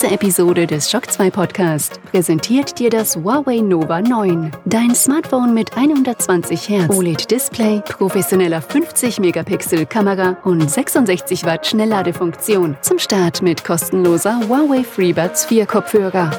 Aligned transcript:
Diese 0.00 0.14
Episode 0.14 0.64
des 0.64 0.88
Shock 0.88 1.10
2 1.10 1.28
Podcast 1.28 2.00
präsentiert 2.04 2.78
dir 2.78 2.88
das 2.88 3.16
Huawei 3.16 3.58
Nova 3.58 4.00
9. 4.00 4.52
Dein 4.64 4.94
Smartphone 4.94 5.52
mit 5.52 5.76
120 5.76 6.68
Hertz 6.68 6.96
OLED-Display, 6.96 7.82
professioneller 7.84 8.60
50-Megapixel-Kamera 8.60 10.36
und 10.44 10.70
66 10.70 11.44
Watt 11.44 11.66
Schnellladefunktion. 11.66 12.76
Zum 12.80 13.00
Start 13.00 13.42
mit 13.42 13.64
kostenloser 13.64 14.38
Huawei 14.48 14.84
FreeBuds 14.84 15.46
4 15.46 15.66
Kopfhörer. 15.66 16.30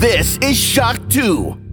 This 0.00 0.38
is 0.38 0.58
Shock 0.58 0.96
2. 1.10 1.65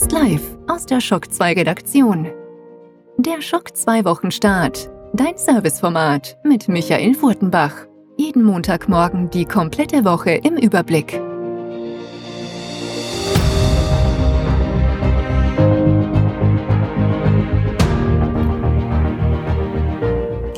Fast 0.00 0.12
live 0.12 0.56
aus 0.66 0.86
der 0.86 0.98
Shock 1.02 1.30
2 1.30 1.52
Redaktion. 1.52 2.26
Der 3.18 3.42
Shock 3.42 3.76
2 3.76 4.06
Wochenstart. 4.06 4.90
Dein 5.12 5.36
Serviceformat 5.36 6.38
mit 6.42 6.68
Michael 6.68 7.12
Furtenbach. 7.12 7.74
Jeden 8.16 8.42
Montagmorgen 8.42 9.28
die 9.28 9.44
komplette 9.44 10.02
Woche 10.06 10.30
im 10.30 10.56
Überblick. 10.56 11.20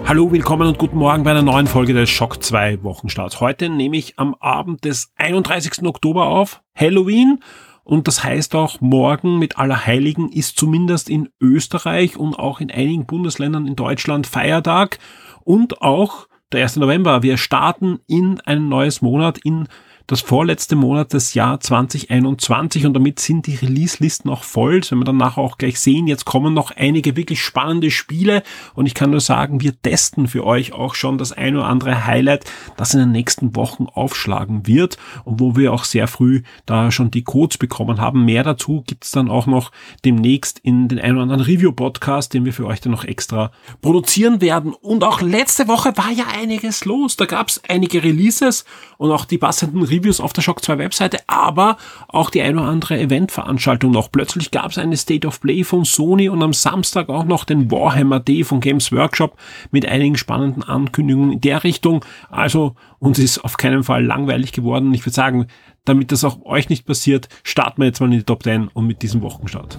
Hallo, 0.07 0.31
willkommen 0.31 0.69
und 0.69 0.79
guten 0.79 0.99
Morgen 0.99 1.25
bei 1.25 1.33
einer 1.33 1.43
neuen 1.43 1.67
Folge 1.67 1.95
des 1.95 2.11
Schock 2.11 2.45
2 2.45 2.85
Wochenstarts. 2.85 3.41
Heute 3.41 3.69
nehme 3.71 3.97
ich 3.97 4.21
am 4.21 4.37
Abend 4.39 4.85
des 4.85 5.11
31. 5.17 5.85
Oktober 5.85 6.27
auf, 6.27 6.63
Halloween. 6.77 7.41
Und 7.85 8.07
das 8.09 8.23
heißt 8.23 8.55
auch, 8.55 8.81
morgen 8.81 9.39
mit 9.39 9.59
Allerheiligen 9.59 10.31
ist 10.31 10.57
zumindest 10.57 11.11
in 11.11 11.29
Österreich 11.41 12.17
und 12.17 12.39
auch 12.39 12.61
in 12.61 12.71
einigen 12.71 13.07
Bundesländern 13.07 13.67
in 13.67 13.77
Deutschland 13.77 14.27
Feiertag. 14.27 14.99
Und 15.45 15.83
auch 15.83 16.29
der 16.53 16.63
1. 16.63 16.77
November. 16.77 17.23
Wir 17.23 17.37
starten 17.37 18.01
in 18.07 18.41
ein 18.41 18.69
neues 18.69 19.03
Monat, 19.03 19.39
in 19.39 19.69
das 20.13 20.21
vorletzte 20.21 20.77
Monat 20.77 21.15
des 21.15 21.33
Jahr 21.33 21.59
2021 21.59 22.85
und 22.85 22.93
damit 22.93 23.19
sind 23.19 23.47
die 23.47 23.55
Release-Listen 23.55 24.29
auch 24.29 24.45
voll. 24.45 24.81
Das 24.81 24.91
werden 24.91 25.01
wir 25.01 25.07
dann 25.07 25.17
nachher 25.17 25.41
auch 25.41 25.57
gleich 25.57 25.81
sehen. 25.81 26.07
Jetzt 26.07 26.27
kommen 26.27 26.53
noch 26.53 26.71
einige 26.71 27.17
wirklich 27.17 27.43
spannende 27.43 27.91
Spiele 27.91 28.43
und 28.75 28.85
ich 28.85 28.93
kann 28.93 29.11
nur 29.11 29.23
sagen, 29.23 29.63
wir 29.63 29.73
testen 29.81 30.29
für 30.29 30.45
euch 30.45 30.75
auch 30.75 30.97
schon 30.97 31.17
das 31.17 31.33
ein 31.33 31.57
oder 31.57 31.65
andere 31.65 32.07
Highlight, 32.07 32.45
das 32.77 32.93
in 32.93 33.01
den 33.01 33.13
nächsten 33.13 33.57
Wochen 33.57 33.87
aufschlagen 33.87 34.67
wird 34.67 34.99
und 35.25 35.41
wo 35.41 35.57
wir 35.57 35.73
auch 35.73 35.85
sehr 35.85 36.07
früh 36.09 36.43
da 36.67 36.91
schon 36.91 37.11
die 37.11 37.25
Codes 37.25 37.57
bekommen 37.57 37.99
haben. 37.99 38.27
Mehr 38.27 38.45
dazu 38.45 38.85
gibt's 38.87 39.13
dann 39.13 39.31
auch 39.31 39.47
noch 39.47 39.73
demnächst 40.05 40.59
in 40.59 40.89
den 40.89 40.99
ein 40.99 41.13
oder 41.13 41.23
anderen 41.23 41.41
Review-Podcast, 41.41 42.35
den 42.35 42.45
wir 42.45 42.53
für 42.53 42.67
euch 42.67 42.83
dann 42.83 42.93
noch 42.93 43.05
extra 43.05 43.51
produzieren 43.81 44.43
werden. 44.43 44.75
Und 44.75 45.05
auch 45.05 45.23
letzte 45.23 45.69
Woche 45.69 45.97
war 45.97 46.11
ja 46.11 46.27
einiges 46.39 46.85
los. 46.85 47.17
Da 47.17 47.25
gab's 47.25 47.63
einige 47.67 48.03
Releases 48.03 48.67
und 48.99 49.11
auch 49.11 49.25
die 49.25 49.39
passenden 49.39 49.83
Reviews 50.03 50.21
auf 50.21 50.33
der 50.33 50.43
Shock 50.43 50.63
2 50.65 50.79
Webseite, 50.79 51.19
aber 51.29 51.77
auch 52.09 52.31
die 52.31 52.43
ein 52.43 52.59
oder 52.59 52.69
andere 52.69 52.99
Eventveranstaltung 52.99 53.93
noch. 53.93 54.11
Plötzlich 54.11 54.51
gab 54.51 54.71
es 54.71 54.79
eine 54.79 54.97
State 54.97 55.27
of 55.27 55.41
Play 55.41 55.63
von 55.63 55.85
Sony 55.85 56.29
und 56.29 56.43
am 56.43 56.53
Samstag 56.53 57.09
auch 57.09 57.25
noch 57.25 57.45
den 57.45 57.71
Warhammer 57.71 58.21
Day 58.21 58.45
von 58.45 58.61
Games 58.61 58.91
Workshop 58.93 59.37
mit 59.71 59.87
einigen 59.87 60.17
spannenden 60.17 60.65
Ankündigungen 60.65 61.33
in 61.33 61.41
der 61.41 61.63
Richtung. 61.65 62.05
Also 62.31 62.75
uns 62.99 63.19
ist 63.19 63.45
auf 63.45 63.57
keinen 63.57 63.85
Fall 63.85 64.05
langweilig 64.05 64.53
geworden. 64.53 64.93
Ich 64.93 65.05
würde 65.07 65.15
sagen, 65.15 65.47
damit 65.85 66.13
das 66.13 66.25
auch 66.25 66.45
euch 66.45 66.69
nicht 66.69 66.85
passiert, 66.85 67.29
starten 67.45 67.83
wir 67.83 67.87
jetzt 67.87 68.01
mal 68.01 68.07
in 68.07 68.19
die 68.19 68.23
Top 68.25 68.43
10 68.43 68.69
und 68.69 68.87
mit 68.87 69.03
diesem 69.03 69.23
Wochenstart. 69.23 69.79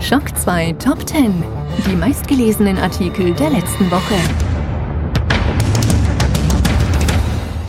Schock 0.00 0.36
2 0.36 0.74
Top 0.74 1.06
10. 1.06 1.32
Die 1.86 1.96
meistgelesenen 1.96 2.78
Artikel 2.78 3.34
der 3.34 3.50
letzten 3.50 3.90
Woche. 3.90 4.14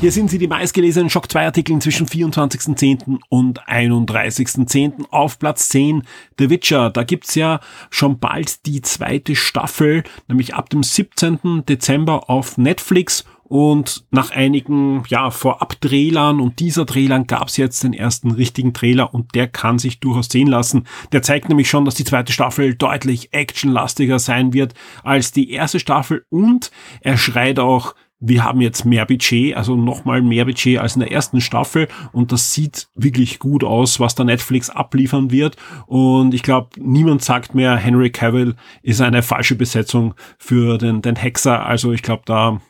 Hier 0.02 0.14
sind 0.14 0.30
sie 0.30 0.38
die 0.38 0.48
meistgelesenen 0.48 1.10
Shock 1.10 1.30
2 1.30 1.48
Artikel 1.48 1.78
zwischen 1.80 2.08
24.10. 2.08 3.20
und 3.28 3.68
31.10. 3.68 5.10
Auf 5.10 5.40
Platz 5.40 5.68
10 5.68 6.04
The 6.38 6.50
Witcher. 6.50 6.90
Da 6.90 7.04
gibt's 7.04 7.36
ja 7.36 7.60
schon 7.90 8.18
bald 8.18 8.66
die 8.66 8.82
zweite 8.82 9.36
Staffel, 9.36 10.06
nämlich 10.30 10.56
ab 10.56 10.70
dem 10.70 10.84
17. 10.84 11.66
Dezember 11.68 12.30
auf 12.30 12.58
Netflix. 12.58 13.26
Und 13.44 14.06
nach 14.12 14.32
einigen 14.32 15.04
ja, 15.10 15.32
Vorab-Trailern 15.32 16.40
und 16.40 16.60
dieser 16.60 16.86
Trailern 16.86 17.28
gab's 17.28 17.58
jetzt 17.58 17.84
den 17.84 17.94
ersten 17.94 18.32
richtigen 18.32 18.74
Trailer 18.74 19.14
und 19.14 19.36
der 19.36 19.48
kann 19.48 19.80
sich 19.80 20.00
durchaus 20.00 20.30
sehen 20.30 20.48
lassen. 20.48 20.86
Der 21.12 21.24
zeigt 21.24 21.50
nämlich 21.50 21.68
schon, 21.68 21.84
dass 21.84 21.96
die 21.96 22.04
zweite 22.06 22.32
Staffel 22.32 22.76
deutlich 22.76 23.34
actionlastiger 23.34 24.20
sein 24.20 24.54
wird 24.54 24.76
als 25.04 25.32
die 25.34 25.52
erste 25.52 25.80
Staffel 25.80 26.26
und 26.30 26.72
er 27.02 27.18
schreit 27.18 27.60
auch 27.60 27.96
wir 28.20 28.44
haben 28.44 28.62
jetzt 28.62 28.86
mehr 28.86 29.06
Budget, 29.06 29.56
also 29.56 29.76
nochmal 29.76 30.22
mehr 30.22 30.46
Budget 30.46 30.80
als 30.80 30.96
in 30.96 31.00
der 31.00 31.12
ersten 31.12 31.40
Staffel 31.40 31.88
und 32.12 32.32
das 32.32 32.54
sieht 32.54 32.90
wirklich 32.94 33.40
gut 33.40 33.64
aus, 33.64 34.00
was 34.00 34.16
da 34.16 34.24
Netflix 34.24 34.70
abliefern 34.70 35.32
wird 35.32 35.56
und 35.88 36.34
ich 36.34 36.44
glaube, 36.44 36.70
niemand 36.78 37.24
sagt 37.24 37.56
mehr, 37.56 37.78
Henry 37.78 38.12
Cavill 38.12 38.56
ist 38.82 39.02
eine 39.02 39.24
falsche 39.24 39.56
Besetzung 39.56 40.16
für 40.38 40.78
den, 40.78 41.02
den 41.02 41.16
Hexer, 41.16 41.66
also 41.66 41.94
ich 41.94 42.04
glaube, 42.04 42.24
da 42.26 42.62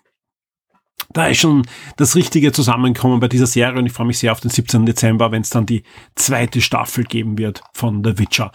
da 1.11 1.27
ist 1.27 1.39
schon 1.39 1.65
das 1.97 2.15
richtige 2.15 2.51
Zusammenkommen 2.51 3.19
bei 3.19 3.27
dieser 3.27 3.47
Serie 3.47 3.79
und 3.79 3.85
ich 3.87 3.93
freue 3.93 4.05
mich 4.05 4.19
sehr 4.19 4.31
auf 4.31 4.41
den 4.41 4.51
17. 4.51 4.85
Dezember, 4.85 5.31
wenn 5.31 5.41
es 5.41 5.49
dann 5.49 5.65
die 5.65 5.81
zweite 6.13 6.61
Staffel 6.61 7.03
geben 7.03 7.39
wird 7.39 7.63
von 7.73 8.03
The 8.03 8.19
Witcher. 8.19 8.51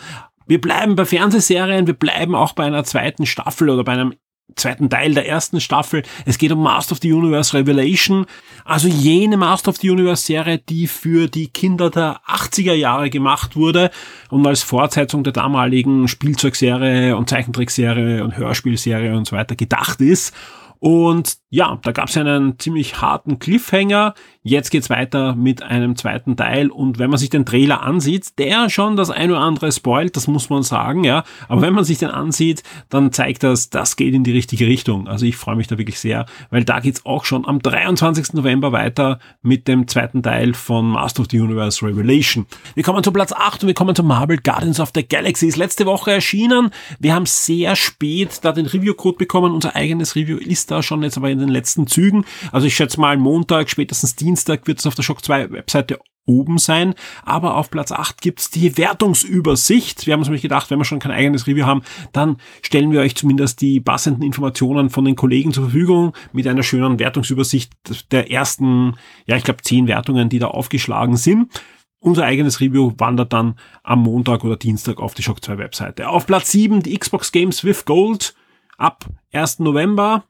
Wir 0.47 0.61
bleiben 0.61 0.95
bei 0.95 1.05
Fernsehserien, 1.05 1.89
wir 1.89 1.95
bleiben 1.95 2.37
auch 2.37 2.53
bei 2.53 2.65
einer 2.65 2.85
zweiten 2.85 3.27
Staffel 3.27 3.71
oder 3.71 3.83
bei 3.83 3.93
einem 3.93 4.15
zweiten 4.57 4.91
Teil 4.91 5.15
der 5.15 5.29
ersten 5.29 5.61
Staffel. 5.61 6.03
Es 6.27 6.39
geht 6.39 6.53
um 6.53 6.63
Master 6.63 6.93
of 6.93 6.99
the 7.03 7.13
Universe 7.13 7.57
Revelation, 7.57 8.27
also 8.65 8.89
jene 8.89 9.37
Master 9.37 9.71
of 9.71 9.79
the 9.79 9.91
Universe 9.91 10.25
Serie, 10.25 10.59
die 10.59 10.87
für 10.87 11.29
die 11.29 11.49
Kinder 11.49 11.91
der 11.91 12.21
80er 12.27 12.75
Jahre 12.75 13.11
gemacht 13.11 13.57
wurde 13.57 13.91
und 14.31 14.47
als 14.47 14.63
Fortsetzung 14.63 15.25
der 15.25 15.33
damaligen 15.33 16.09
Spielzeugserie 16.09 17.17
und 17.17 17.29
Zeichentrickserie 17.29 18.23
und 18.23 18.37
Hörspielserie 18.37 19.17
und 19.17 19.27
so 19.27 19.37
weiter 19.37 19.57
gedacht 19.57 20.01
ist. 20.01 20.35
Und 20.79 21.39
ja, 21.49 21.79
da 21.83 21.93
gab 21.93 22.09
es 22.09 22.17
einen 22.19 22.59
ziemlich 22.59 23.01
harten 23.01 23.39
Cliffhanger. 23.39 24.15
Jetzt 24.47 24.69
geht's 24.69 24.91
weiter 24.91 25.35
mit 25.35 25.63
einem 25.63 25.97
zweiten 25.97 26.37
Teil. 26.37 26.69
Und 26.69 26.99
wenn 26.99 27.09
man 27.09 27.19
sich 27.19 27.31
den 27.31 27.47
Trailer 27.47 27.83
ansieht, 27.83 28.39
der 28.39 28.69
schon 28.69 28.95
das 28.95 29.09
ein 29.09 29.31
oder 29.31 29.41
andere 29.41 29.73
spoilt, 29.73 30.19
das 30.19 30.27
muss 30.27 30.51
man 30.51 30.63
sagen, 30.63 31.03
ja. 31.03 31.25
Aber 31.49 31.63
wenn 31.63 31.73
man 31.73 31.85
sich 31.85 31.97
den 31.97 32.11
ansieht, 32.11 32.63
dann 32.91 33.11
zeigt 33.11 33.43
das, 33.43 33.71
das 33.71 33.97
geht 33.97 34.13
in 34.13 34.23
die 34.23 34.33
richtige 34.33 34.67
Richtung. 34.67 35.09
Also 35.09 35.25
ich 35.25 35.37
freue 35.37 35.57
mich 35.57 35.67
da 35.69 35.79
wirklich 35.79 35.99
sehr, 35.99 36.27
weil 36.51 36.63
da 36.63 36.81
geht's 36.81 37.07
auch 37.07 37.25
schon 37.25 37.49
am 37.49 37.63
23. 37.63 38.35
November 38.35 38.71
weiter 38.71 39.19
mit 39.41 39.67
dem 39.67 39.89
zweiten 39.89 40.23
Teil 40.23 40.53
von 40.53 40.91
Master 40.91 41.23
of 41.23 41.29
the 41.31 41.41
Universe 41.41 41.83
Revelation. 41.83 42.45
Wir 42.75 42.83
kommen 42.83 43.03
zu 43.03 43.13
Platz 43.13 43.33
8 43.33 43.63
und 43.63 43.69
wir 43.69 43.75
kommen 43.75 43.95
zu 43.95 44.03
Marvel 44.03 44.37
Guardians 44.37 44.79
of 44.79 44.91
the 44.95 45.09
Galaxy. 45.09 45.47
Ist 45.47 45.57
letzte 45.57 45.87
Woche 45.87 46.13
erschienen. 46.13 46.69
Wir 46.99 47.15
haben 47.15 47.25
sehr 47.25 47.77
spät 47.77 48.41
da 48.43 48.53
den 48.53 48.67
Review-Code 48.67 49.17
bekommen. 49.17 49.55
Unser 49.55 49.75
eigenes 49.75 50.17
Review 50.17 50.37
ist 50.37 50.71
da 50.71 50.83
schon 50.83 51.03
jetzt 51.03 51.17
aber 51.17 51.31
in 51.31 51.39
den 51.39 51.49
letzten 51.49 51.87
Zügen. 51.87 52.27
Also 52.53 52.67
ich 52.67 52.77
schätze 52.77 53.01
mal 53.01 53.17
Montag, 53.17 53.71
spätestens 53.71 54.15
Dienstag 54.15 54.34
wird 54.47 54.79
es 54.79 54.87
auf 54.87 54.95
der 54.95 55.03
Shock 55.03 55.25
2 55.25 55.51
Webseite 55.51 55.99
oben 56.27 56.59
sein, 56.59 56.95
aber 57.23 57.57
auf 57.57 57.71
Platz 57.71 57.93
8 57.93 58.21
gibt's 58.23 58.51
die 58.51 58.79
Wertungsübersicht. 58.79 60.07
Wir 60.07 60.15
haben 60.15 60.21
uns 60.21 60.29
nämlich 60.29 60.43
gedacht, 60.43 60.71
wenn 60.71 60.79
wir 60.79 60.85
schon 60.85 60.99
kein 60.99 61.13
eigenes 61.13 61.47
Review 61.47 61.67
haben, 61.67 61.83
dann 62.13 62.39
stellen 62.63 62.93
wir 62.93 63.01
euch 63.01 63.15
zumindest 63.15 63.61
die 63.61 63.81
passenden 63.81 64.23
Informationen 64.23 64.91
von 64.91 65.05
den 65.05 65.17
Kollegen 65.17 65.53
zur 65.53 65.65
Verfügung 65.65 66.15
mit 66.33 66.47
einer 66.47 66.63
schönen 66.63 66.99
Wertungsübersicht 66.99 67.73
der 68.11 68.31
ersten, 68.31 68.97
ja 69.27 69.37
ich 69.37 69.45
glaube 69.45 69.63
zehn 69.63 69.87
Wertungen, 69.87 70.29
die 70.29 70.39
da 70.39 70.49
aufgeschlagen 70.49 71.17
sind. 71.17 71.51
Unser 71.99 72.25
eigenes 72.25 72.61
Review 72.61 72.93
wandert 72.99 73.33
dann 73.33 73.59
am 73.83 74.03
Montag 74.03 74.45
oder 74.45 74.57
Dienstag 74.57 75.01
auf 75.01 75.15
die 75.15 75.23
Shock 75.23 75.43
2 75.43 75.59
Webseite. 75.59 76.09
Auf 76.09 76.27
Platz 76.27 76.53
7 76.53 76.83
die 76.83 76.99
Xbox 76.99 77.33
Games 77.33 77.65
with 77.65 77.87
Gold 77.87 78.35
ab 78.77 79.07
1. 79.33 79.61
November 79.61 80.25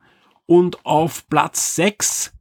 und 0.46 0.84
auf 0.84 1.28
Platz 1.28 1.74
6 1.74 2.32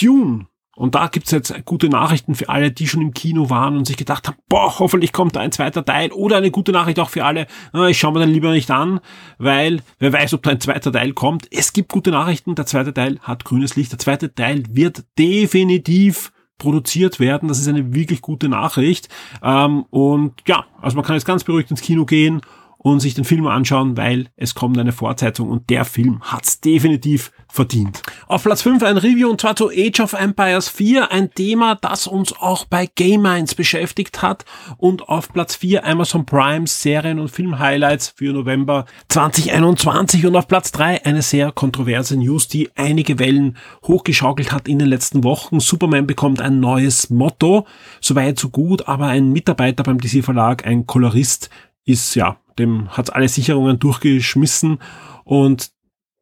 Dune. 0.00 0.46
Und 0.76 0.94
da 0.94 1.08
gibt's 1.08 1.30
jetzt 1.30 1.54
gute 1.64 1.88
Nachrichten 1.88 2.34
für 2.34 2.50
alle, 2.50 2.70
die 2.70 2.86
schon 2.86 3.00
im 3.00 3.14
Kino 3.14 3.48
waren 3.48 3.78
und 3.78 3.86
sich 3.86 3.96
gedacht 3.96 4.28
haben, 4.28 4.36
boah, 4.48 4.78
hoffentlich 4.78 5.12
kommt 5.12 5.34
da 5.34 5.40
ein 5.40 5.50
zweiter 5.50 5.84
Teil. 5.84 6.12
Oder 6.12 6.36
eine 6.36 6.50
gute 6.50 6.70
Nachricht 6.70 7.00
auch 7.00 7.08
für 7.08 7.24
alle, 7.24 7.46
ich 7.88 7.98
schaue 7.98 8.12
mir 8.12 8.20
den 8.20 8.30
lieber 8.30 8.52
nicht 8.52 8.70
an, 8.70 9.00
weil 9.38 9.80
wer 9.98 10.12
weiß, 10.12 10.34
ob 10.34 10.42
da 10.42 10.50
ein 10.50 10.60
zweiter 10.60 10.92
Teil 10.92 11.14
kommt. 11.14 11.48
Es 11.50 11.72
gibt 11.72 11.90
gute 11.90 12.10
Nachrichten, 12.10 12.54
der 12.54 12.66
zweite 12.66 12.92
Teil 12.92 13.18
hat 13.22 13.44
grünes 13.44 13.74
Licht. 13.74 13.92
Der 13.92 13.98
zweite 13.98 14.34
Teil 14.34 14.64
wird 14.70 15.04
definitiv 15.18 16.30
produziert 16.58 17.20
werden. 17.20 17.48
Das 17.48 17.58
ist 17.58 17.68
eine 17.68 17.94
wirklich 17.94 18.20
gute 18.20 18.48
Nachricht. 18.50 19.08
Ähm, 19.42 19.84
und 19.90 20.34
ja, 20.46 20.66
also 20.82 20.96
man 20.96 21.04
kann 21.04 21.16
jetzt 21.16 21.26
ganz 21.26 21.42
beruhigt 21.42 21.70
ins 21.70 21.80
Kino 21.80 22.04
gehen 22.04 22.42
und 22.92 23.00
sich 23.00 23.14
den 23.14 23.24
Film 23.24 23.48
anschauen, 23.48 23.96
weil 23.96 24.28
es 24.36 24.54
kommt 24.54 24.78
eine 24.78 24.92
Fortsetzung 24.92 25.50
und 25.50 25.70
der 25.70 25.84
Film 25.84 26.20
hat's 26.22 26.60
definitiv 26.60 27.32
verdient. 27.48 28.00
Auf 28.28 28.44
Platz 28.44 28.62
5 28.62 28.80
ein 28.84 28.96
Review 28.96 29.28
und 29.28 29.40
zwar 29.40 29.56
zu 29.56 29.70
Age 29.70 29.98
of 29.98 30.12
Empires 30.12 30.68
4, 30.68 31.10
ein 31.10 31.32
Thema, 31.32 31.74
das 31.74 32.06
uns 32.06 32.32
auch 32.32 32.64
bei 32.64 32.86
Game 32.86 33.22
Minds 33.22 33.56
beschäftigt 33.56 34.22
hat 34.22 34.44
und 34.76 35.08
auf 35.08 35.32
Platz 35.32 35.56
4 35.56 35.84
Amazon 35.84 36.26
Prime 36.26 36.68
Serien 36.68 37.18
und 37.18 37.28
Film 37.28 37.58
Highlights 37.58 38.14
für 38.16 38.32
November 38.32 38.84
2021 39.08 40.24
und 40.24 40.36
auf 40.36 40.46
Platz 40.46 40.70
3 40.70 41.04
eine 41.04 41.22
sehr 41.22 41.50
kontroverse 41.50 42.16
News, 42.16 42.46
die 42.46 42.70
einige 42.76 43.18
Wellen 43.18 43.56
hochgeschaukelt 43.84 44.52
hat 44.52 44.68
in 44.68 44.78
den 44.78 44.86
letzten 44.86 45.24
Wochen. 45.24 45.58
Superman 45.58 46.06
bekommt 46.06 46.40
ein 46.40 46.60
neues 46.60 47.10
Motto, 47.10 47.66
soweit 48.00 48.38
so 48.38 48.48
gut, 48.50 48.86
aber 48.86 49.06
ein 49.06 49.32
Mitarbeiter 49.32 49.82
beim 49.82 49.98
DC 50.00 50.24
Verlag, 50.24 50.64
ein 50.64 50.86
Kolorist, 50.86 51.50
ist 51.84 52.14
ja 52.14 52.36
dem 52.58 52.88
hat 52.90 53.14
alle 53.14 53.28
Sicherungen 53.28 53.78
durchgeschmissen 53.78 54.78
und 55.24 55.70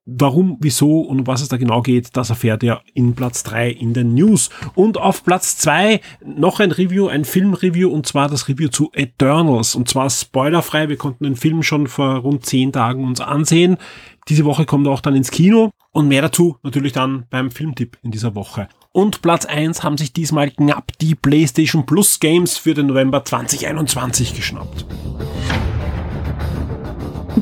Warum, 0.06 0.58
wieso 0.60 1.00
und 1.00 1.26
was 1.26 1.40
es 1.40 1.48
da 1.48 1.56
genau 1.56 1.80
geht, 1.80 2.14
das 2.14 2.28
erfährt 2.28 2.62
ihr 2.62 2.82
in 2.92 3.14
Platz 3.14 3.42
3 3.44 3.70
in 3.70 3.94
den 3.94 4.12
News. 4.12 4.50
Und 4.74 4.98
auf 4.98 5.24
Platz 5.24 5.56
2 5.56 6.02
noch 6.22 6.60
ein 6.60 6.72
Review, 6.72 7.08
ein 7.08 7.24
Filmreview 7.24 7.88
und 7.88 8.06
zwar 8.06 8.28
das 8.28 8.46
Review 8.46 8.68
zu 8.68 8.90
Eternals. 8.92 9.74
Und 9.74 9.88
zwar 9.88 10.10
spoilerfrei, 10.10 10.90
wir 10.90 10.98
konnten 10.98 11.24
den 11.24 11.36
Film 11.36 11.62
schon 11.62 11.86
vor 11.86 12.16
rund 12.16 12.44
10 12.44 12.72
Tagen 12.72 13.02
uns 13.02 13.22
ansehen. 13.22 13.78
Diese 14.28 14.44
Woche 14.44 14.66
kommt 14.66 14.86
er 14.86 14.92
auch 14.92 15.00
dann 15.00 15.16
ins 15.16 15.30
Kino 15.30 15.70
und 15.90 16.08
mehr 16.08 16.20
dazu 16.20 16.58
natürlich 16.62 16.92
dann 16.92 17.24
beim 17.30 17.50
Filmtipp 17.50 17.96
in 18.02 18.10
dieser 18.10 18.34
Woche. 18.34 18.68
Und 18.92 19.22
Platz 19.22 19.46
1 19.46 19.82
haben 19.84 19.96
sich 19.96 20.12
diesmal 20.12 20.50
knapp 20.50 20.92
die 21.00 21.14
PlayStation 21.14 21.86
Plus 21.86 22.20
Games 22.20 22.58
für 22.58 22.74
den 22.74 22.88
November 22.88 23.24
2021 23.24 24.34
geschnappt. 24.34 24.84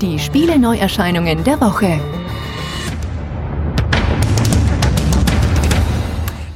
Die 0.03 0.19
Spiele-Neuerscheinungen 0.19 1.45
der 1.45 1.61
Woche. 1.61 2.01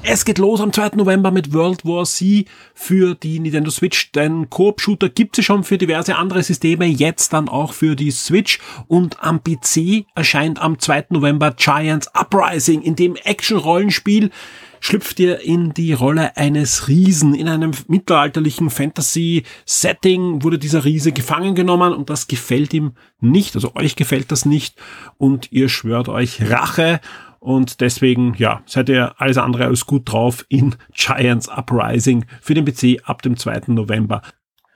Es 0.09 0.25
geht 0.25 0.39
los 0.39 0.61
am 0.61 0.73
2. 0.73 0.91
November 0.95 1.33
mit 1.33 1.53
World 1.53 1.85
War 1.85 2.05
Z 2.05 2.47
für 2.75 3.17
die 3.17 3.41
Nintendo 3.41 3.71
Switch. 3.73 4.13
Den 4.13 4.49
Coop-Shooter 4.49 5.09
gibt 5.09 5.37
es 5.37 5.45
schon 5.45 5.65
für 5.65 5.79
diverse 5.79 6.15
andere 6.15 6.45
Systeme, 6.45 6.87
jetzt 6.87 7.33
dann 7.33 7.49
auch 7.49 7.73
für 7.73 7.97
die 7.97 8.13
Switch. 8.13 8.61
Und 8.87 9.21
am 9.21 9.43
PC 9.43 10.07
erscheint 10.15 10.63
am 10.63 10.79
2. 10.79 11.07
November 11.11 11.51
Giants 11.51 12.07
Uprising, 12.15 12.83
in 12.83 12.95
dem 12.95 13.17
Action-Rollenspiel 13.17 14.31
schlüpft 14.79 15.19
ihr 15.19 15.41
in 15.41 15.75
die 15.75 15.93
Rolle 15.93 16.37
eines 16.37 16.87
Riesen. 16.87 17.35
In 17.35 17.49
einem 17.49 17.73
mittelalterlichen 17.89 18.71
Fantasy-Setting 18.71 20.45
wurde 20.45 20.59
dieser 20.59 20.85
Riese 20.85 21.11
gefangen 21.11 21.57
genommen 21.57 21.93
und 21.93 22.11
das 22.11 22.29
gefällt 22.29 22.73
ihm 22.73 22.93
nicht. 23.21 23.57
Also 23.57 23.75
euch 23.75 23.97
gefällt 23.97 24.31
das 24.31 24.45
nicht 24.47 24.77
und 25.19 25.51
ihr 25.51 25.69
schwört 25.69 26.09
euch 26.09 26.49
Rache. 26.49 27.01
Und 27.47 27.81
deswegen, 27.81 28.35
ja, 28.39 28.63
seid 28.67 28.89
ihr 28.89 29.15
alles 29.21 29.39
andere 29.39 29.67
als 29.67 29.87
gut 29.87 30.11
drauf 30.11 30.45
in 30.49 30.75
Giants 30.93 31.49
Uprising 31.49 32.25
für 32.41 32.55
den 32.55 32.65
PC 32.65 33.01
ab 33.05 33.23
dem 33.23 33.37
2. 33.37 33.67
November. 33.69 34.21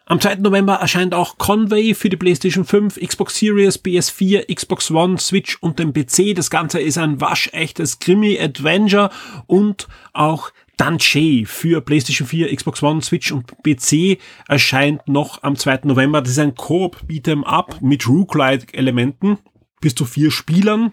Am 0.07 0.21
2. 0.21 0.37
November 0.37 0.75
erscheint 0.75 1.13
auch 1.13 1.37
Conway 1.37 1.95
für 1.95 2.09
die 2.09 2.17
PlayStation 2.17 2.65
5, 2.65 3.01
Xbox 3.01 3.37
Series, 3.37 3.85
PS4, 3.85 4.55
Xbox 4.55 4.89
One, 4.93 5.19
Switch 5.19 5.59
und 5.61 5.81
den 5.81 5.93
PC. 5.93 6.37
Das 6.37 6.49
Ganze 6.49 6.79
ist 6.79 6.97
ein 6.97 7.21
waschechtes 7.21 7.99
Krimi-Adventure 7.99 9.11
und 9.49 9.89
auch 10.13 10.53
Danche 10.77 11.47
für 11.47 11.81
PlayStation 11.81 12.29
4, 12.29 12.55
Xbox 12.55 12.85
One, 12.85 13.03
Switch 13.03 13.33
und 13.33 13.49
PC 13.65 14.21
erscheint 14.47 15.09
noch 15.09 15.43
am 15.43 15.57
2. 15.57 15.81
November. 15.87 16.23
Das 16.23 16.31
ist 16.31 16.39
ein 16.39 16.55
Coop 16.55 17.03
Beat'em 17.09 17.43
Up 17.43 17.83
mit 17.83 18.07
Rook-like-Elementen 18.07 19.39
bis 19.81 19.97
zu 19.97 20.05
vier 20.05 20.31
Spielern. 20.31 20.93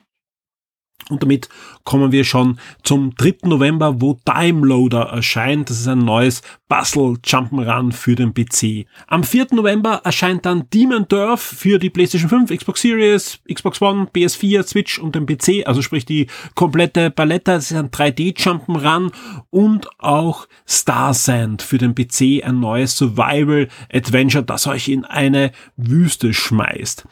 Und 1.09 1.23
damit 1.23 1.47
kommen 1.85 2.11
wir 2.11 2.25
schon 2.25 2.59
zum 2.83 3.15
3. 3.15 3.47
November, 3.47 4.01
wo 4.01 4.19
Time 4.25 4.65
Loader 4.65 5.03
erscheint. 5.03 5.69
Das 5.69 5.79
ist 5.79 5.87
ein 5.87 5.99
neues 5.99 6.41
Puzzle 6.67 7.17
Jump'n'Run 7.23 7.93
für 7.93 8.15
den 8.15 8.33
PC. 8.33 8.87
Am 9.07 9.23
4. 9.23 9.47
November 9.51 10.01
erscheint 10.03 10.45
dann 10.45 10.69
Demon 10.73 11.07
Turf 11.07 11.41
für 11.41 11.79
die 11.79 11.89
PlayStation 11.89 12.29
5, 12.29 12.51
Xbox 12.51 12.81
Series, 12.81 13.39
Xbox 13.51 13.81
One, 13.81 14.09
PS4, 14.13 14.63
Switch 14.63 14.99
und 14.99 15.15
den 15.15 15.25
PC. 15.25 15.65
Also 15.65 15.81
sprich 15.81 16.05
die 16.05 16.27
komplette 16.55 17.09
Palette. 17.09 17.51
Das 17.51 17.71
ist 17.71 17.77
ein 17.77 17.89
3D 17.89 18.35
Jump'n'Run 18.35 19.13
und 19.49 19.87
auch 19.99 20.47
Star 20.67 21.13
Sand 21.13 21.61
für 21.61 21.77
den 21.77 21.95
PC. 21.95 22.45
Ein 22.45 22.59
neues 22.59 22.97
Survival 22.97 23.69
Adventure, 23.93 24.43
das 24.43 24.67
euch 24.67 24.89
in 24.89 25.05
eine 25.05 25.53
Wüste 25.77 26.33
schmeißt. 26.33 27.05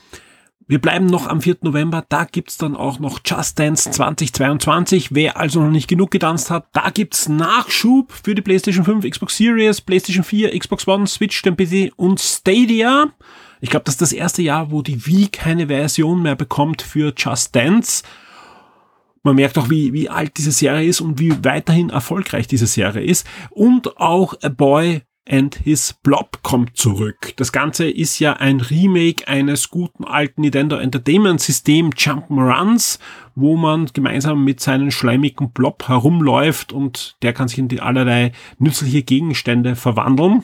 Wir 0.67 0.81
bleiben 0.81 1.05
noch 1.05 1.27
am 1.27 1.41
4. 1.41 1.57
November, 1.61 2.03
da 2.09 2.25
gibt's 2.25 2.57
dann 2.57 2.75
auch 2.75 2.97
noch 2.97 3.19
Just 3.23 3.59
Dance 3.59 3.91
2022. 3.91 5.13
Wer 5.13 5.37
also 5.37 5.61
noch 5.61 5.69
nicht 5.69 5.87
genug 5.87 6.09
getanzt 6.09 6.49
hat, 6.49 6.65
da 6.73 6.89
gibt's 6.89 7.29
Nachschub 7.29 8.11
für 8.11 8.33
die 8.33 8.41
PlayStation 8.41 8.83
5, 8.83 9.07
Xbox 9.07 9.37
Series, 9.37 9.81
PlayStation 9.81 10.23
4, 10.23 10.57
Xbox 10.57 10.87
One, 10.87 11.05
Switch, 11.05 11.39
den 11.43 11.55
PC 11.55 11.93
und 11.97 12.19
Stadia. 12.19 13.11
Ich 13.61 13.69
glaube, 13.69 13.83
das 13.83 13.93
ist 13.93 14.01
das 14.01 14.11
erste 14.11 14.41
Jahr, 14.41 14.71
wo 14.71 14.81
die 14.81 15.05
Wii 15.05 15.27
keine 15.27 15.67
Version 15.67 16.23
mehr 16.23 16.35
bekommt 16.35 16.81
für 16.81 17.13
Just 17.15 17.55
Dance. 17.55 18.01
Man 19.21 19.35
merkt 19.35 19.59
auch, 19.59 19.69
wie, 19.69 19.93
wie 19.93 20.09
alt 20.09 20.35
diese 20.37 20.51
Serie 20.51 20.89
ist 20.89 20.99
und 20.99 21.19
wie 21.19 21.43
weiterhin 21.43 21.91
erfolgreich 21.91 22.47
diese 22.47 22.65
Serie 22.65 23.03
ist. 23.03 23.27
Und 23.51 23.97
auch 23.97 24.33
A 24.41 24.49
Boy 24.49 25.03
and 25.29 25.55
His 25.55 25.93
Blob 25.93 26.39
kommt 26.43 26.77
zurück. 26.77 27.33
Das 27.37 27.51
Ganze 27.51 27.89
ist 27.89 28.19
ja 28.19 28.33
ein 28.33 28.61
Remake 28.61 29.27
eines 29.27 29.69
guten 29.69 30.03
alten 30.03 30.41
Nintendo 30.41 30.77
Entertainment 30.77 31.41
System 31.41 31.89
Jump'n'Runs, 31.91 32.99
wo 33.35 33.57
man 33.57 33.87
gemeinsam 33.93 34.43
mit 34.43 34.59
seinen 34.59 34.91
schleimigen 34.91 35.51
Blob 35.51 35.87
herumläuft 35.87 36.73
und 36.73 37.17
der 37.21 37.33
kann 37.33 37.47
sich 37.47 37.59
in 37.59 37.67
die 37.67 37.81
allerlei 37.81 38.31
nützliche 38.59 39.03
Gegenstände 39.03 39.75
verwandeln 39.75 40.43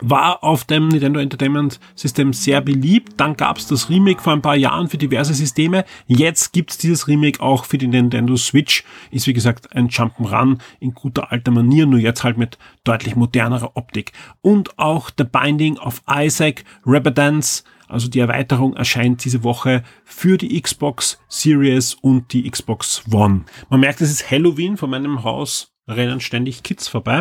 war 0.00 0.42
auf 0.42 0.64
dem 0.64 0.88
Nintendo 0.88 1.20
Entertainment 1.20 1.78
System 1.94 2.32
sehr 2.32 2.60
beliebt. 2.60 3.14
Dann 3.16 3.36
gab 3.36 3.58
es 3.58 3.66
das 3.66 3.88
Remake 3.88 4.20
vor 4.20 4.32
ein 4.32 4.42
paar 4.42 4.56
Jahren 4.56 4.88
für 4.88 4.98
diverse 4.98 5.34
Systeme. 5.34 5.84
Jetzt 6.06 6.52
gibt's 6.52 6.78
dieses 6.78 7.06
Remake 7.08 7.40
auch 7.40 7.64
für 7.64 7.78
die 7.78 7.86
Nintendo 7.86 8.36
Switch. 8.36 8.84
Ist 9.10 9.26
wie 9.26 9.32
gesagt 9.32 9.74
ein 9.74 9.88
Jump'n'Run 9.88 10.58
in 10.80 10.94
guter 10.94 11.30
alter 11.32 11.50
Manier, 11.50 11.86
nur 11.86 12.00
jetzt 12.00 12.24
halt 12.24 12.38
mit 12.38 12.58
deutlich 12.84 13.16
modernerer 13.16 13.76
Optik. 13.76 14.12
Und 14.40 14.78
auch 14.78 15.10
The 15.16 15.24
Binding 15.24 15.78
of 15.78 16.02
Isaac 16.08 16.64
Rabadance, 16.84 17.64
also 17.86 18.08
die 18.08 18.20
Erweiterung 18.20 18.74
erscheint 18.74 19.24
diese 19.24 19.44
Woche 19.44 19.84
für 20.04 20.38
die 20.38 20.60
Xbox 20.60 21.18
Series 21.28 21.94
und 21.94 22.32
die 22.32 22.50
Xbox 22.50 23.02
One. 23.12 23.44
Man 23.68 23.80
merkt, 23.80 24.00
es 24.00 24.10
ist 24.10 24.30
Halloween 24.30 24.76
von 24.76 24.90
meinem 24.90 25.22
Haus 25.22 25.73
rennen 25.88 26.20
ständig 26.20 26.62
Kids 26.62 26.88
vorbei. 26.88 27.18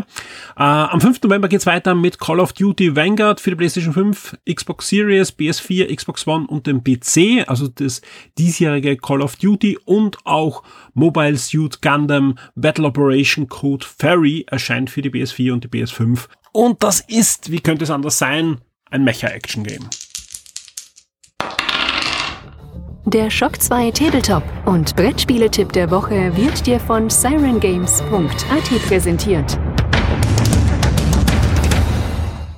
Äh, 0.58 0.64
am 0.64 1.02
5. 1.02 1.22
November 1.24 1.48
geht's 1.48 1.66
weiter 1.66 1.96
mit 1.96 2.20
Call 2.20 2.40
of 2.40 2.54
Duty 2.54 2.96
Vanguard 2.96 3.40
für 3.40 3.52
die 3.52 3.56
PlayStation 3.56 3.94
5, 3.94 4.38
Xbox 4.52 4.90
Series, 4.90 5.38
PS4, 5.38 5.94
Xbox 5.94 6.26
One 6.28 6.48
und 6.48 6.68
den 6.68 6.84
PC, 6.84 7.48
also 7.48 7.68
das 7.68 8.02
diesjährige 8.38 8.98
Call 8.98 9.22
of 9.22 9.36
Duty 9.36 9.78
und 9.86 10.18
auch 10.26 10.64
Mobile 10.94 11.38
Suit 11.38 11.82
Gundam 11.82 12.38
Battle 12.56 12.86
Operation 12.86 13.48
Code 13.48 13.86
Ferry 13.86 14.46
erscheint 14.48 14.90
für 14.90 15.02
die 15.02 15.10
PS4 15.10 15.52
und 15.52 15.64
die 15.64 15.68
PS5. 15.68 16.28
Und 16.52 16.84
das 16.84 17.02
ist, 17.02 17.52
wie 17.52 17.60
könnte 17.60 17.84
es 17.84 17.90
anders 17.90 18.18
sein, 18.18 18.62
ein 18.90 19.04
Mecha-Action-Game. 19.04 19.90
Der 23.06 23.30
Shock 23.30 23.62
2 23.62 23.92
Tabletop 23.92 24.44
und 24.66 24.96
Brettspieletipp 24.96 25.74
der 25.74 25.92
Woche 25.92 26.38
wird 26.38 26.66
dir 26.66 26.80
von 26.80 27.10
sirengames.at 27.10 28.88
präsentiert. 28.88 29.60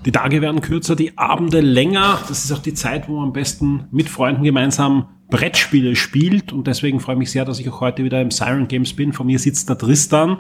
Die 0.06 0.12
Tage 0.12 0.44
werden 0.44 0.62
kürzer, 0.62 0.96
die 0.96 1.18
Abende 1.18 1.62
länger. 1.62 2.20
Das 2.28 2.46
ist 2.46 2.52
auch 2.52 2.60
die 2.60 2.76
Zeit, 2.76 3.10
wo 3.10 3.16
man 3.16 3.30
am 3.30 3.34
besten 3.34 3.86
mit 3.90 4.08
Freunden 4.08 4.44
gemeinsam 4.44 5.08
Brettspiele 5.32 5.96
spielt. 5.96 6.54
Und 6.54 6.68
deswegen 6.68 7.00
freue 7.00 7.16
ich 7.16 7.20
mich 7.20 7.32
sehr, 7.32 7.44
dass 7.44 7.60
ich 7.60 7.68
auch 7.68 7.82
heute 7.82 8.04
wieder 8.04 8.22
im 8.22 8.30
Siren 8.30 8.68
Games 8.68 8.94
bin. 8.96 9.14
Vor 9.14 9.26
mir 9.26 9.40
sitzt 9.40 9.68
der 9.68 9.80
Tristan. 9.80 10.38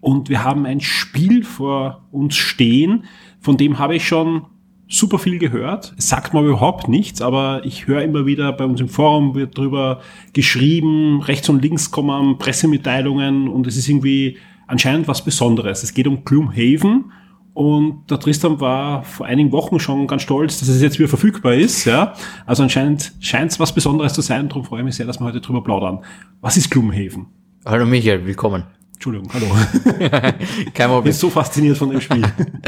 Und 0.00 0.30
wir 0.30 0.42
haben 0.42 0.64
ein 0.64 0.80
Spiel 0.80 1.44
vor 1.44 2.08
uns 2.12 2.34
stehen. 2.34 3.04
Von 3.40 3.58
dem 3.58 3.78
habe 3.78 3.96
ich 3.96 4.08
schon 4.08 4.46
super 4.88 5.18
viel 5.18 5.38
gehört. 5.38 5.94
Es 5.96 6.08
sagt 6.08 6.34
mir 6.34 6.42
überhaupt 6.42 6.88
nichts, 6.88 7.22
aber 7.22 7.62
ich 7.64 7.86
höre 7.86 8.02
immer 8.02 8.26
wieder 8.26 8.52
bei 8.52 8.64
uns 8.64 8.80
im 8.80 8.88
Forum 8.88 9.34
wird 9.34 9.56
drüber 9.56 10.00
geschrieben, 10.32 11.22
rechts 11.22 11.48
und 11.48 11.62
links 11.62 11.90
kommen 11.90 12.38
Pressemitteilungen 12.38 13.48
und 13.48 13.66
es 13.66 13.76
ist 13.76 13.88
irgendwie 13.88 14.38
anscheinend 14.66 15.08
was 15.08 15.24
Besonderes. 15.24 15.82
Es 15.82 15.94
geht 15.94 16.06
um 16.06 16.24
Gloomhaven 16.24 17.12
und 17.54 18.10
der 18.10 18.18
Tristan 18.18 18.60
war 18.60 19.04
vor 19.04 19.26
einigen 19.26 19.52
Wochen 19.52 19.78
schon 19.78 20.06
ganz 20.06 20.22
stolz, 20.22 20.58
dass 20.58 20.68
es 20.68 20.82
jetzt 20.82 20.98
wieder 20.98 21.08
verfügbar 21.08 21.54
ist. 21.54 21.84
Ja, 21.84 22.14
also 22.46 22.62
anscheinend 22.62 23.12
scheint 23.20 23.52
es 23.52 23.60
was 23.60 23.72
Besonderes 23.74 24.12
zu 24.12 24.20
sein. 24.20 24.48
Darum 24.48 24.64
freue 24.64 24.80
ich 24.80 24.84
mich 24.84 24.96
sehr, 24.96 25.06
dass 25.06 25.20
wir 25.20 25.24
heute 25.24 25.40
drüber 25.40 25.62
plaudern. 25.62 26.00
Was 26.40 26.56
ist 26.56 26.70
Gloomhaven? 26.70 27.26
Hallo 27.64 27.86
Michael, 27.86 28.26
willkommen. 28.26 28.64
Entschuldigung, 28.94 29.30
hallo. 29.32 29.46
Kein 30.74 30.88
Problem. 30.88 30.98
Ich 30.98 31.04
bin 31.04 31.12
so 31.12 31.30
fasziniert 31.30 31.76
von 31.76 31.90
dem 31.90 32.00
Spiel. 32.00 32.22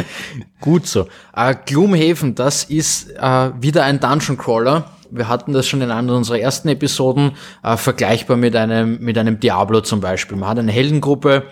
Gut 0.61 0.87
so. 0.87 1.06
Äh, 1.35 1.54
Gloomhaven, 1.64 2.35
das 2.35 2.64
ist 2.64 3.11
äh, 3.16 3.50
wieder 3.61 3.85
ein 3.85 4.00
Dungeon 4.00 4.37
Crawler. 4.37 4.90
Wir 5.11 5.28
hatten 5.28 5.52
das 5.52 5.66
schon 5.66 5.80
in 5.83 5.90
einer 5.90 6.14
unserer 6.14 6.38
ersten 6.38 6.68
Episoden, 6.68 7.33
äh, 7.62 7.76
vergleichbar 7.76 8.37
mit 8.37 8.56
einem, 8.56 8.99
mit 9.00 9.16
einem 9.16 9.40
Diablo 9.40 9.80
zum 9.80 10.00
Beispiel. 10.00 10.37
Man 10.37 10.49
hat 10.49 10.59
eine 10.59 10.73
Heldengruppe, 10.73 11.45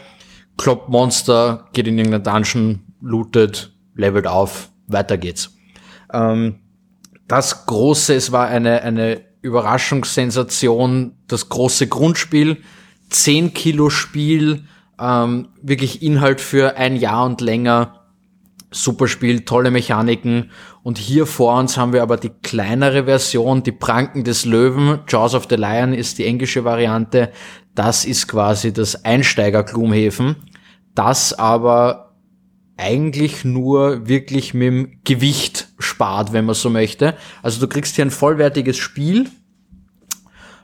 kloppt 0.57 0.89
Monster, 0.89 1.69
geht 1.73 1.87
in 1.87 1.97
irgendeinen 1.97 2.25
Dungeon, 2.25 2.81
lootet, 3.01 3.73
levelt 3.95 4.27
auf, 4.27 4.71
weiter 4.87 5.17
geht's. 5.17 5.55
Ähm, 6.13 6.57
das 7.29 7.67
Große, 7.67 8.15
es 8.15 8.33
war 8.33 8.49
eine, 8.49 8.83
eine 8.83 9.23
Überraschungssensation, 9.41 11.13
das 11.27 11.49
große 11.49 11.87
Grundspiel, 11.87 12.59
10 13.11 13.55
Kilo 13.55 13.91
Spiel, 13.91 14.65
ähm, 15.01 15.49
wirklich 15.63 16.03
Inhalt 16.03 16.41
für 16.41 16.77
ein 16.77 16.97
Jahr 16.97 17.25
und 17.25 17.41
länger, 17.41 18.01
super 18.71 19.09
Spiel, 19.09 19.45
tolle 19.45 19.71
Mechaniken. 19.71 20.51
Und 20.83 20.99
hier 20.99 21.27
vor 21.27 21.59
uns 21.59 21.77
haben 21.77 21.93
wir 21.93 22.03
aber 22.03 22.17
die 22.17 22.33
kleinere 22.43 23.05
Version, 23.05 23.63
die 23.63 23.73
Pranken 23.73 24.25
des 24.25 24.45
Löwen. 24.45 25.01
Jaws 25.09 25.35
of 25.35 25.47
the 25.49 25.57
Lion 25.57 25.95
ist 25.95 26.19
die 26.19 26.27
englische 26.27 26.65
Variante. 26.65 27.31
Das 27.75 28.05
ist 28.05 28.29
quasi 28.29 28.73
das 28.73 29.05
Einsteiger 29.05 29.63
Gloomhaven. 29.63 30.37
Das 30.95 31.33
aber 31.33 32.05
eigentlich 32.77 33.45
nur 33.45 34.09
wirklich 34.09 34.55
mit 34.55 34.67
dem 34.67 35.01
Gewicht 35.05 35.69
spart, 35.79 36.33
wenn 36.33 36.45
man 36.45 36.55
so 36.55 36.71
möchte. 36.71 37.17
Also 37.43 37.61
du 37.61 37.69
kriegst 37.69 37.95
hier 37.95 38.05
ein 38.05 38.11
vollwertiges 38.11 38.77
Spiel, 38.77 39.31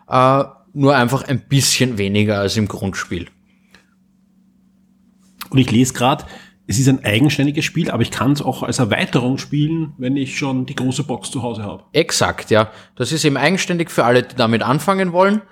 äh, 0.08 0.44
nur 0.72 0.96
einfach 0.96 1.22
ein 1.24 1.40
bisschen 1.40 1.98
weniger 1.98 2.38
als 2.38 2.56
im 2.56 2.68
Grundspiel. 2.68 3.26
Und 5.50 5.58
ich 5.58 5.70
lese 5.70 5.94
gerade, 5.94 6.24
es 6.66 6.78
ist 6.78 6.88
ein 6.88 7.04
eigenständiges 7.04 7.64
Spiel, 7.64 7.90
aber 7.90 8.02
ich 8.02 8.12
kann 8.12 8.32
es 8.32 8.42
auch 8.42 8.62
als 8.62 8.78
Erweiterung 8.78 9.38
spielen, 9.38 9.92
wenn 9.98 10.16
ich 10.16 10.38
schon 10.38 10.66
die 10.66 10.76
große 10.76 11.02
Box 11.02 11.30
zu 11.30 11.42
Hause 11.42 11.64
habe. 11.64 11.82
Exakt, 11.92 12.50
ja. 12.50 12.70
Das 12.94 13.10
ist 13.10 13.24
eben 13.24 13.36
eigenständig 13.36 13.90
für 13.90 14.04
alle, 14.04 14.22
die 14.22 14.36
damit 14.36 14.62
anfangen 14.62 15.12
wollen. 15.12 15.42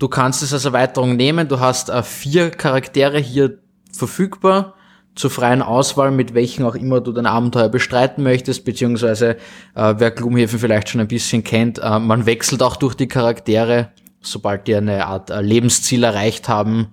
Du 0.00 0.08
kannst 0.08 0.42
es 0.42 0.52
als 0.52 0.64
Erweiterung 0.64 1.14
nehmen. 1.14 1.46
Du 1.46 1.60
hast 1.60 1.90
äh, 1.90 2.02
vier 2.02 2.50
Charaktere 2.50 3.18
hier 3.18 3.58
verfügbar 3.92 4.74
zur 5.14 5.30
freien 5.30 5.62
Auswahl, 5.62 6.10
mit 6.10 6.34
welchen 6.34 6.64
auch 6.64 6.74
immer 6.74 7.00
du 7.00 7.12
dein 7.12 7.26
Abenteuer 7.26 7.68
bestreiten 7.68 8.24
möchtest, 8.24 8.64
beziehungsweise 8.64 9.36
äh, 9.76 9.94
wer 9.96 10.10
Gloomhaven 10.10 10.58
vielleicht 10.58 10.88
schon 10.88 11.00
ein 11.00 11.06
bisschen 11.06 11.44
kennt, 11.44 11.78
äh, 11.78 12.00
man 12.00 12.26
wechselt 12.26 12.62
auch 12.64 12.74
durch 12.74 12.96
die 12.96 13.06
Charaktere, 13.06 13.90
sobald 14.24 14.66
die 14.66 14.74
eine 14.74 15.06
Art 15.06 15.30
äh, 15.30 15.40
Lebensziel 15.40 16.02
erreicht 16.02 16.48
haben, 16.48 16.88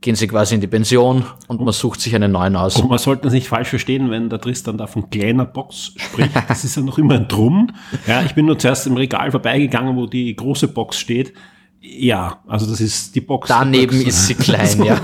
gehen 0.00 0.14
sie 0.14 0.28
quasi 0.28 0.54
in 0.54 0.60
die 0.60 0.66
Pension 0.66 1.24
und 1.46 1.60
man 1.60 1.72
sucht 1.72 2.00
sich 2.00 2.14
einen 2.14 2.32
neuen 2.32 2.56
aus. 2.56 2.76
Und 2.76 2.88
man 2.88 2.98
sollte 2.98 3.24
das 3.24 3.32
nicht 3.32 3.48
falsch 3.48 3.68
verstehen, 3.68 4.10
wenn 4.10 4.30
der 4.30 4.40
Tristan 4.40 4.78
da 4.78 4.86
von 4.86 5.10
kleiner 5.10 5.44
Box 5.44 5.92
spricht. 5.96 6.30
Das 6.48 6.64
ist 6.64 6.76
ja 6.76 6.82
noch 6.82 6.98
immer 6.98 7.14
ein 7.14 7.28
Drum. 7.28 7.70
Ja, 8.06 8.22
ich 8.22 8.34
bin 8.34 8.46
nur 8.46 8.58
zuerst 8.58 8.86
im 8.86 8.96
Regal 8.96 9.30
vorbeigegangen, 9.30 9.96
wo 9.96 10.06
die 10.06 10.34
große 10.34 10.68
Box 10.68 10.98
steht. 10.98 11.34
Ja, 11.80 12.40
also 12.46 12.66
das 12.66 12.80
ist 12.80 13.14
die 13.14 13.20
Box. 13.20 13.48
Daneben 13.48 13.98
Box. 13.98 14.08
ist 14.08 14.26
sie 14.26 14.34
klein, 14.36 14.66
so, 14.66 14.84
ja. 14.84 15.00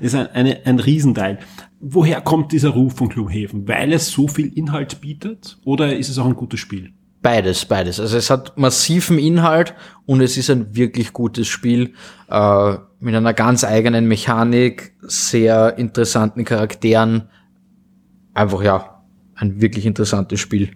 Ist 0.00 0.14
ein, 0.14 0.28
eine, 0.28 0.60
ein 0.64 0.78
Riesenteil. 0.78 1.38
Woher 1.80 2.20
kommt 2.20 2.52
dieser 2.52 2.70
Ruf 2.70 2.94
von 2.96 3.08
Gloomhaven? 3.08 3.66
Weil 3.66 3.92
es 3.92 4.10
so 4.10 4.28
viel 4.28 4.52
Inhalt 4.56 5.00
bietet 5.00 5.58
oder 5.64 5.96
ist 5.96 6.08
es 6.08 6.18
auch 6.18 6.26
ein 6.26 6.36
gutes 6.36 6.60
Spiel? 6.60 6.92
Beides, 7.22 7.66
beides. 7.66 8.00
Also 8.00 8.16
es 8.16 8.30
hat 8.30 8.56
massiven 8.56 9.18
Inhalt 9.18 9.74
und 10.06 10.22
es 10.22 10.38
ist 10.38 10.48
ein 10.48 10.74
wirklich 10.74 11.12
gutes 11.12 11.48
Spiel 11.48 11.92
äh, 12.30 12.74
mit 12.98 13.14
einer 13.14 13.34
ganz 13.34 13.62
eigenen 13.62 14.06
Mechanik, 14.06 14.94
sehr 15.02 15.76
interessanten 15.76 16.44
Charakteren. 16.44 17.28
Einfach 18.32 18.62
ja, 18.62 19.02
ein 19.34 19.60
wirklich 19.60 19.84
interessantes 19.84 20.40
Spiel. 20.40 20.70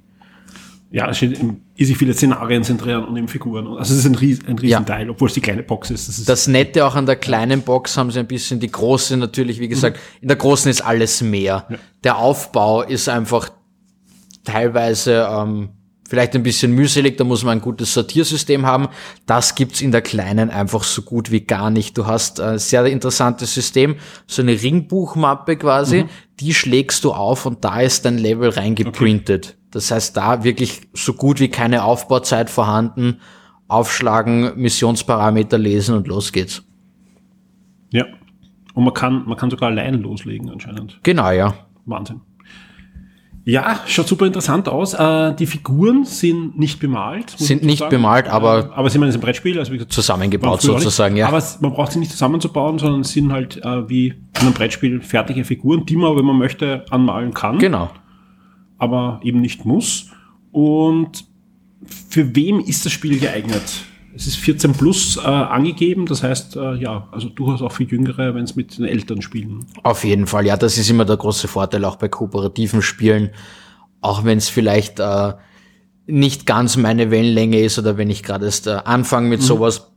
Ja, 0.91 1.09
es 1.11 1.17
steht 1.17 1.41
easy 1.77 1.95
viele 1.95 2.13
Szenarien 2.15 2.63
sind 2.63 2.85
drin 2.85 2.99
und 2.99 3.17
eben 3.17 3.27
Figuren. 3.27 3.67
Also 3.67 3.95
es 3.95 4.01
ist 4.01 4.07
ein, 4.07 4.15
Ries 4.15 4.47
ein 4.47 4.59
Riesenteil, 4.59 5.07
ja. 5.07 5.11
obwohl 5.11 5.29
es 5.29 5.35
die 5.35 5.41
kleine 5.41 5.63
Box 5.63 5.91
ist. 5.91 6.09
Das, 6.09 6.19
ist. 6.19 6.29
das 6.29 6.47
Nette 6.47 6.87
auch 6.87 6.95
an 6.95 7.07
der 7.07 7.17
kleinen 7.17 7.63
Box 7.63 7.97
haben 7.97 8.11
sie 8.11 8.21
ein 8.21 8.29
bisschen, 8.29 8.61
die 8.61 8.71
große 8.71 9.17
natürlich, 9.17 9.59
wie 9.61 9.69
gesagt, 9.69 9.97
mhm. 9.97 10.23
in 10.23 10.29
der 10.29 10.37
großen 10.37 10.71
ist 10.71 10.83
alles 10.83 11.21
mehr. 11.21 11.67
Ja. 11.69 11.79
Der 12.05 12.19
Aufbau 12.19 12.83
ist 12.83 13.09
einfach 13.09 13.51
teilweise 14.45 15.27
ähm, 15.29 15.71
vielleicht 16.09 16.35
ein 16.35 16.43
bisschen 16.43 16.73
mühselig, 16.73 17.17
da 17.17 17.25
muss 17.25 17.45
man 17.45 17.59
ein 17.59 17.61
gutes 17.61 17.95
Sortiersystem 17.95 18.67
haben. 18.67 18.89
Das 19.27 19.55
gibt's 19.55 19.81
in 19.81 19.93
der 19.93 20.03
kleinen 20.03 20.51
einfach 20.51 20.85
so 20.85 21.03
gut 21.03 21.31
wie 21.31 21.41
gar 21.41 21.71
nicht. 21.71 21.97
Du 21.97 22.07
hast 22.07 22.41
ein 22.41 22.59
sehr 22.59 22.85
interessantes 22.87 23.55
System, 23.55 23.97
so 24.27 24.43
eine 24.43 24.53
Ringbuchmappe 24.53 25.57
quasi, 25.57 26.05
mhm. 26.05 26.09
die 26.41 26.55
schlägst 26.55 27.05
du 27.05 27.13
auf 27.13 27.47
und 27.47 27.65
da 27.65 27.81
ist 27.81 28.05
dein 28.05 28.19
Level 28.19 28.51
reingeprintet. 28.51 29.47
Okay. 29.47 29.59
Das 29.71 29.91
heißt, 29.91 30.17
da 30.17 30.45
wirklich 30.45 30.83
so 30.93 31.15
gut 31.15 31.41
wie 31.41 31.49
keine 31.49 31.85
Aufbauzeit 31.85 32.49
vorhanden. 32.49 33.21
Aufschlagen, 33.67 34.53
Missionsparameter 34.57 35.59
lesen 35.59 35.97
und 35.97 36.07
los 36.07 36.33
geht's. 36.33 36.63
Ja. 37.91 38.05
Und 38.75 38.85
man 38.85 38.95
kann, 38.95 39.25
man 39.27 39.37
kann 39.37 39.51
sogar 39.51 39.71
allein 39.71 39.95
loslegen 39.95 40.51
anscheinend. 40.51 41.01
Genau, 41.03 41.31
ja. 41.31 41.55
Wahnsinn. 41.87 42.21
Ja, 43.47 43.81
schaut 43.87 44.09
super 44.09 44.27
interessant 44.27 44.69
aus. 44.69 44.95
Äh, 44.95 45.35
die 45.35 45.47
Figuren 45.47 46.05
sind 46.05 46.59
nicht 46.59 46.81
bemalt. 46.81 47.31
Sind 47.37 47.63
nicht 47.63 47.81
sagen. 47.81 47.91
bemalt, 47.91 48.27
aber. 48.27 48.71
Äh, 48.71 48.75
aber 48.75 48.89
sind 48.89 49.05
ein 49.05 49.21
Brettspiel, 49.21 49.59
also 49.59 49.71
wie 49.71 49.77
gesagt, 49.77 49.93
zusammengebaut 49.93 50.63
sozusagen, 50.63 51.17
ja. 51.17 51.29
Aber 51.29 51.43
man 51.61 51.75
braucht 51.75 51.93
sie 51.93 51.99
nicht 51.99 52.11
zusammenzubauen, 52.11 52.79
sondern 52.79 53.05
sind 53.05 53.33
halt 53.33 53.63
äh, 53.63 53.89
wie 53.89 54.09
in 54.09 54.17
einem 54.41 54.55
Brettspiel 54.55 55.03
fertige 55.03 55.45
Figuren, 55.45 55.85
die 55.85 55.97
man, 55.97 56.17
wenn 56.17 56.25
man 56.25 56.39
möchte, 56.39 56.87
anmalen 56.89 57.35
kann. 57.35 57.59
Genau. 57.59 57.91
Aber 58.79 59.21
eben 59.23 59.41
nicht 59.41 59.67
muss. 59.67 60.11
Und 60.51 61.27
für 62.09 62.35
wem 62.35 62.61
ist 62.61 62.87
das 62.87 62.93
Spiel 62.93 63.19
geeignet? 63.19 63.85
Es 64.15 64.29
ist 64.29 64.37
14 64.37 64.73
plus 64.73 65.17
äh, 65.17 65.21
angegeben, 65.23 66.07
das 66.07 66.23
heißt, 66.23 66.57
äh, 66.57 66.75
ja, 66.77 67.09
also 67.11 67.29
durchaus 67.29 67.63
auch 67.63 67.73
für 67.73 67.83
Jüngere, 67.83 68.35
wenn 68.35 68.45
es 68.45 68.55
mit 68.55 68.79
den 68.79 68.85
Eltern 68.85 69.23
spielen. 69.23 69.67
Auf 69.83 70.05
jeden 70.05 70.27
Fall, 70.27 70.47
ja, 70.47 70.57
das 70.57 70.79
ist 70.79 70.89
immer 70.89 71.05
der 71.05 71.17
große 71.17 71.49
Vorteil 71.49 71.85
auch 71.85 71.97
bei 71.97 72.09
kooperativen 72.09 72.81
Spielen, 72.81 73.31
auch 74.01 74.25
wenn 74.25 74.39
es 74.39 74.49
vielleicht 74.49 75.01
äh, 75.01 75.33
nicht 76.07 76.47
ganz 76.47 76.77
meine 76.77 77.11
Wellenlänge 77.11 77.59
ist 77.61 77.79
oder 77.79 77.97
wenn 77.97 78.11
ich 78.11 78.23
gerade 78.23 78.47
erst 78.47 78.67
äh, 78.67 78.79
anfange 78.85 79.29
mit 79.29 79.41
mhm. 79.41 79.45
sowas, 79.45 79.91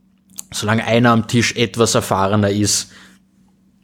solange 0.50 0.84
einer 0.84 1.10
am 1.10 1.28
Tisch 1.28 1.54
etwas 1.54 1.94
erfahrener 1.94 2.50
ist, 2.50 2.90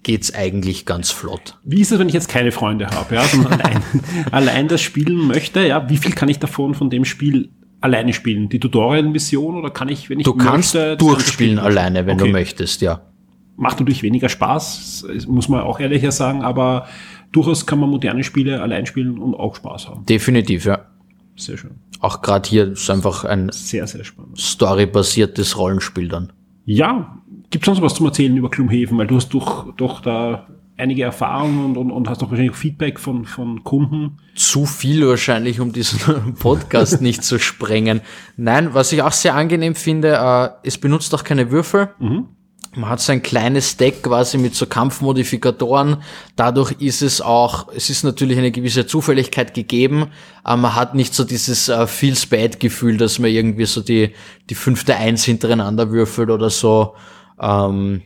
geht's 0.02 0.34
eigentlich 0.34 0.84
ganz 0.84 1.10
flott. 1.10 1.58
Wie 1.64 1.80
ist 1.80 1.92
es, 1.92 1.98
wenn 1.98 2.08
ich 2.08 2.14
jetzt 2.14 2.28
keine 2.28 2.52
Freunde 2.52 2.88
habe, 2.88 3.14
ja, 3.14 3.24
sondern 3.24 3.52
allein, 3.60 3.82
allein 4.30 4.68
das 4.68 4.82
spielen 4.82 5.26
möchte, 5.26 5.66
ja, 5.66 5.88
wie 5.88 5.96
viel 5.96 6.12
kann 6.12 6.28
ich 6.28 6.38
davon 6.38 6.74
von 6.74 6.90
dem 6.90 7.04
Spiel 7.04 7.50
alleine 7.84 8.14
spielen? 8.14 8.48
Die 8.48 8.58
Tutorial-Mission 8.58 9.56
oder 9.56 9.70
kann 9.70 9.90
ich, 9.90 10.08
wenn 10.08 10.18
ich 10.18 10.24
Du 10.24 10.34
kannst 10.34 10.74
möchte, 10.74 10.96
durchspielen 10.96 11.58
alleine, 11.58 12.06
wenn 12.06 12.14
okay. 12.18 12.26
du 12.26 12.32
möchtest, 12.32 12.80
ja. 12.80 13.02
Macht 13.56 13.78
natürlich 13.78 14.02
weniger 14.02 14.28
Spaß, 14.28 15.06
muss 15.28 15.48
man 15.48 15.60
auch 15.60 15.78
ehrlicher 15.78 16.10
sagen, 16.10 16.42
aber 16.42 16.86
durchaus 17.30 17.66
kann 17.66 17.78
man 17.78 17.90
moderne 17.90 18.24
Spiele 18.24 18.62
allein 18.62 18.86
spielen 18.86 19.18
und 19.18 19.34
auch 19.34 19.54
Spaß 19.56 19.88
haben. 19.88 20.06
Definitiv, 20.06 20.64
ja. 20.64 20.86
Sehr 21.36 21.58
schön. 21.58 21.72
Auch 22.00 22.22
gerade 22.22 22.48
hier 22.48 22.72
ist 22.72 22.88
einfach 22.90 23.24
ein 23.24 23.50
sehr, 23.52 23.86
sehr 23.86 24.04
spannend. 24.04 24.40
storybasiertes 24.40 25.58
Rollenspiel 25.58 26.08
dann. 26.08 26.32
Ja, 26.64 27.18
gibt 27.50 27.64
es 27.64 27.66
sonst 27.66 27.82
was 27.82 27.94
zum 27.94 28.06
Erzählen 28.06 28.36
über 28.36 28.48
Gloomhaven? 28.48 28.96
Weil 28.96 29.06
du 29.06 29.16
hast 29.16 29.28
doch, 29.34 29.74
doch 29.76 30.00
da 30.00 30.46
einige 30.76 31.04
Erfahrungen 31.04 31.64
und, 31.64 31.76
und, 31.76 31.90
und 31.90 32.08
hast 32.08 32.22
auch 32.22 32.30
wahrscheinlich 32.30 32.56
Feedback 32.56 32.98
von, 32.98 33.24
von 33.24 33.62
Kunden. 33.64 34.18
Zu 34.34 34.66
viel 34.66 35.06
wahrscheinlich, 35.06 35.60
um 35.60 35.72
diesen 35.72 36.34
Podcast 36.38 37.00
nicht 37.00 37.22
zu 37.22 37.38
sprengen. 37.38 38.00
Nein, 38.36 38.74
was 38.74 38.92
ich 38.92 39.02
auch 39.02 39.12
sehr 39.12 39.34
angenehm 39.34 39.74
finde, 39.74 40.14
äh, 40.14 40.66
es 40.66 40.78
benutzt 40.78 41.14
auch 41.14 41.24
keine 41.24 41.50
Würfel. 41.50 41.90
Mhm. 41.98 42.28
Man 42.76 42.90
hat 42.90 43.00
so 43.00 43.12
ein 43.12 43.22
kleines 43.22 43.76
Deck 43.76 44.02
quasi 44.02 44.36
mit 44.36 44.56
so 44.56 44.66
Kampfmodifikatoren. 44.66 45.98
Dadurch 46.34 46.72
ist 46.80 47.02
es 47.02 47.20
auch, 47.20 47.68
es 47.72 47.88
ist 47.88 48.02
natürlich 48.02 48.36
eine 48.36 48.50
gewisse 48.50 48.84
Zufälligkeit 48.84 49.54
gegeben, 49.54 50.08
aber 50.42 50.62
man 50.62 50.74
hat 50.74 50.96
nicht 50.96 51.14
so 51.14 51.22
dieses 51.22 51.68
äh, 51.68 51.86
Feels 51.86 52.26
Bad 52.26 52.58
Gefühl, 52.58 52.96
dass 52.96 53.20
man 53.20 53.30
irgendwie 53.30 53.66
so 53.66 53.80
die, 53.80 54.12
die 54.50 54.56
fünfte 54.56 54.96
Eins 54.96 55.24
hintereinander 55.24 55.92
würfelt 55.92 56.30
oder 56.30 56.50
so. 56.50 56.94
Ähm, 57.40 58.02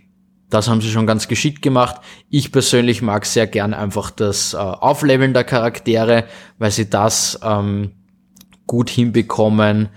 das 0.51 0.69
haben 0.69 0.81
sie 0.81 0.91
schon 0.91 1.07
ganz 1.07 1.29
geschickt 1.29 1.63
gemacht. 1.63 1.97
Ich 2.31 2.53
persönlich 2.53 3.03
mag 3.03 3.27
sehr 3.27 3.47
gern 3.47 3.75
einfach 3.75 4.11
das 4.11 4.55
äh, 4.55 4.57
Aufleveln 4.57 5.35
der 5.35 5.45
Charaktere, 5.45 6.25
weil 6.59 6.71
sie 6.71 6.89
das 6.89 7.39
ähm, 7.43 7.93
gut 8.67 8.89
hinbekommen. 8.89 9.89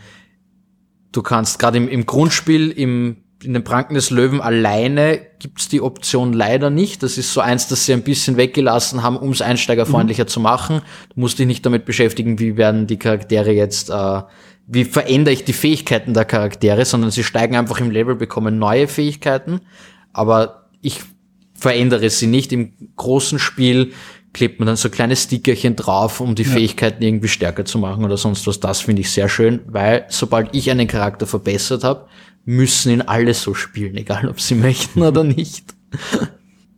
Du 1.12 1.22
kannst 1.22 1.60
gerade 1.60 1.77
im, 1.77 1.88
im 1.88 2.05
Grundspiel, 2.05 2.70
im, 2.70 3.17
in 3.41 3.53
den 3.53 3.63
Pranken 3.63 3.96
des 3.96 4.10
Löwen 4.10 4.41
alleine 4.41 5.22
gibt's 5.39 5.70
die 5.70 5.81
Option 5.81 6.34
leider 6.34 6.70
nicht. 6.70 7.01
Das 7.01 7.17
ist 7.17 7.34
so 7.34 7.39
eins, 7.39 7.67
das 7.67 7.86
sie 7.86 7.93
ein 7.93 8.03
bisschen 8.03 8.36
weggelassen 8.36 9.03
haben, 9.03 9.17
um 9.17 9.31
es 9.31 9.41
einsteigerfreundlicher 9.41 10.25
mhm. 10.25 10.29
zu 10.29 10.39
machen. 10.41 10.81
Du 11.13 11.20
musst 11.20 11.39
dich 11.39 11.48
nicht 11.48 11.65
damit 11.65 11.86
beschäftigen, 11.86 12.39
wie 12.39 12.58
werden 12.58 12.88
die 12.88 13.00
Charaktere 13.00 13.51
jetzt, 13.51 13.89
äh, 13.89 14.22
wie 14.67 14.84
verändere 14.84 15.34
ich 15.34 15.46
die 15.46 15.53
Fähigkeiten 15.53 16.13
der 16.13 16.25
Charaktere, 16.25 16.84
sondern 16.84 17.12
sie 17.12 17.24
steigen 17.24 17.55
einfach 17.55 17.79
im 17.79 17.91
Level, 17.91 18.15
bekommen 18.15 18.60
neue 18.60 18.89
Fähigkeiten 18.89 19.62
aber 20.13 20.68
ich 20.82 21.01
verändere 21.53 22.10
sie 22.10 22.27
nicht. 22.27 22.51
Im 22.51 22.74
großen 22.96 23.39
Spiel 23.39 23.94
klebt 24.34 24.60
man 24.60 24.68
dann 24.68 24.75
so 24.75 24.89
kleine 24.89 25.15
Stickerchen 25.15 25.75
drauf, 25.75 26.22
um 26.22 26.36
die 26.36 26.44
ja. 26.44 26.50
Fähigkeiten 26.50 27.03
irgendwie 27.03 27.27
stärker 27.27 27.65
zu 27.65 27.80
machen 27.80 28.03
oder 28.03 28.18
sonst 28.18 28.48
was. 28.48 28.60
Das 28.60 28.82
finde 28.82 29.01
ich 29.01 29.12
sehr 29.12 29.30
schön, 29.30 29.62
weil 29.68 30.06
sobald 30.10 30.56
ich 30.56 30.72
einen 30.72 30.88
Charakter 30.88 31.27
verbessert 31.27 31.84
habe, 31.84 32.08
müssen 32.46 32.91
ihn 32.91 33.01
alle 33.01 33.34
so 33.34 33.53
spielen, 33.53 33.96
egal 33.96 34.27
ob 34.27 34.39
sie 34.39 34.56
möchten 34.68 35.01
oder 35.01 35.24
nicht. 35.24 35.75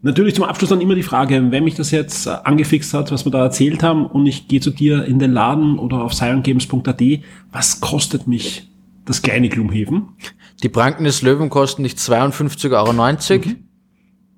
Natürlich 0.01 0.35
zum 0.35 0.43
Abschluss 0.43 0.69
dann 0.69 0.81
immer 0.81 0.95
die 0.95 1.03
Frage, 1.03 1.51
wenn 1.51 1.63
mich 1.63 1.75
das 1.75 1.91
jetzt 1.91 2.27
angefixt 2.27 2.93
hat, 2.93 3.11
was 3.11 3.23
wir 3.23 3.31
da 3.31 3.43
erzählt 3.43 3.83
haben, 3.83 4.05
und 4.05 4.25
ich 4.25 4.49
gehe 4.49 4.59
zu 4.59 4.69
dir 4.69 5.05
in 5.05 5.17
den 5.17 5.31
Laden 5.31 5.79
oder 5.79 6.01
auf 6.01 6.13
sirengames.at, 6.13 7.01
was 7.53 7.79
kostet 7.79 8.27
mich 8.27 8.67
das 9.05 9.21
kleine 9.21 9.47
Gloomhaven? 9.47 10.09
Die 10.63 10.69
Pranken 10.69 11.03
des 11.03 11.21
Löwen 11.21 11.49
kosten 11.49 11.81
nicht 11.81 11.97
52,90 11.97 12.71
Euro. 12.71 12.93
Mhm. 12.93 13.55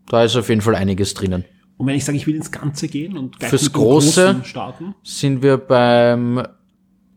Da 0.07 0.23
ist 0.23 0.35
auf 0.35 0.49
jeden 0.49 0.61
Fall 0.61 0.75
einiges 0.75 1.13
drinnen. 1.13 1.45
Und 1.77 1.87
wenn 1.87 1.95
ich 1.95 2.05
sage, 2.05 2.17
ich 2.17 2.25
will 2.25 2.35
ins 2.35 2.51
Ganze 2.51 2.87
gehen 2.87 3.17
und 3.17 3.37
gleich 3.37 3.49
Fürs 3.49 3.71
Große 3.71 4.41
starten? 4.43 4.95
sind 5.03 5.43
wir 5.43 5.57
beim 5.57 6.41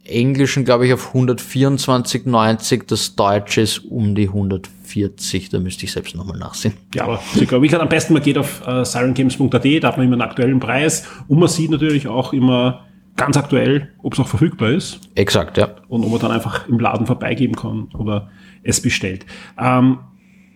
Englischen, 0.05 0.65
glaube 0.65 0.87
ich, 0.87 0.93
auf 0.93 1.15
124,90. 1.15 2.87
Das 2.87 3.15
Deutsche 3.15 3.61
ist 3.61 3.79
um 3.79 4.15
die 4.15 4.29
140. 4.29 5.51
Da 5.51 5.59
müsste 5.59 5.85
ich 5.85 5.93
selbst 5.93 6.15
nochmal 6.15 6.39
nachsehen. 6.39 6.75
Ja, 6.95 7.05
aber 7.05 7.23
ich 7.35 7.47
glaube, 7.47 7.67
ich 7.67 7.75
am 7.75 7.89
besten, 7.89 8.15
man 8.15 8.23
geht 8.23 8.37
auf 8.37 8.67
äh, 8.67 8.85
sirengames.at, 8.85 9.65
da 9.83 9.89
hat 9.89 9.97
man 9.97 10.07
immer 10.07 10.15
einen 10.15 10.23
aktuellen 10.23 10.61
Preis 10.61 11.07
und 11.29 11.39
man 11.39 11.49
sieht 11.49 11.71
natürlich 11.71 12.09
auch 12.09 12.33
immer 12.33 12.85
ganz 13.17 13.37
aktuell, 13.37 13.91
ob 14.03 14.15
es 14.15 14.21
auch 14.21 14.29
verfügbar 14.29 14.71
ist. 14.71 15.01
Exakt, 15.15 15.59
ja. 15.59 15.71
Und 15.89 16.05
ob 16.05 16.11
man 16.11 16.21
dann 16.21 16.31
einfach 16.31 16.69
im 16.69 16.79
Laden 16.79 17.07
vorbeigeben 17.07 17.55
kann 17.55 17.89
oder 17.95 18.31
es 18.63 18.81
bestellt. 18.81 19.27
Ähm, 19.59 19.99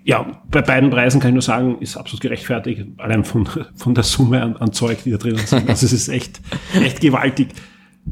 ja, 0.04 0.42
bei 0.50 0.62
beiden 0.62 0.90
Preisen 0.90 1.20
kann 1.20 1.30
ich 1.30 1.34
nur 1.34 1.42
sagen, 1.42 1.78
ist 1.80 1.96
absolut 1.96 2.20
gerechtfertigt, 2.20 2.84
allein 2.98 3.24
von, 3.24 3.46
von 3.74 3.94
der 3.94 4.04
Summe 4.04 4.42
an, 4.42 4.56
an 4.56 4.72
Zeug, 4.72 5.02
die 5.04 5.10
da 5.10 5.16
drin 5.16 5.36
sind. 5.36 5.68
Also 5.68 5.86
es 5.86 5.92
ist 5.92 6.08
echt, 6.08 6.40
echt 6.82 7.00
gewaltig. 7.00 7.48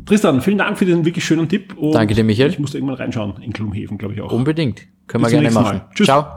Tristan, 0.07 0.41
vielen 0.41 0.59
Dank 0.59 0.79
für 0.79 0.85
den 0.85 1.05
wirklich 1.05 1.25
schönen 1.25 1.49
Tipp. 1.49 1.75
Danke 1.93 2.15
dir, 2.15 2.23
Michael. 2.23 2.51
Ich 2.51 2.59
musste 2.61 2.79
irgendwann 2.79 2.97
reinschauen 2.97 3.43
in 3.43 3.53
Gloomhaven, 3.53 3.99
glaube 3.99 4.15
ich 4.15 4.21
auch. 4.21 4.31
Unbedingt. 4.31 4.87
Können 5.09 5.25
Bis 5.25 5.33
wir 5.33 5.41
gerne 5.41 5.55
machen. 5.55 5.79
Mal. 5.79 5.89
Tschüss. 5.93 6.07
Ciao. 6.07 6.37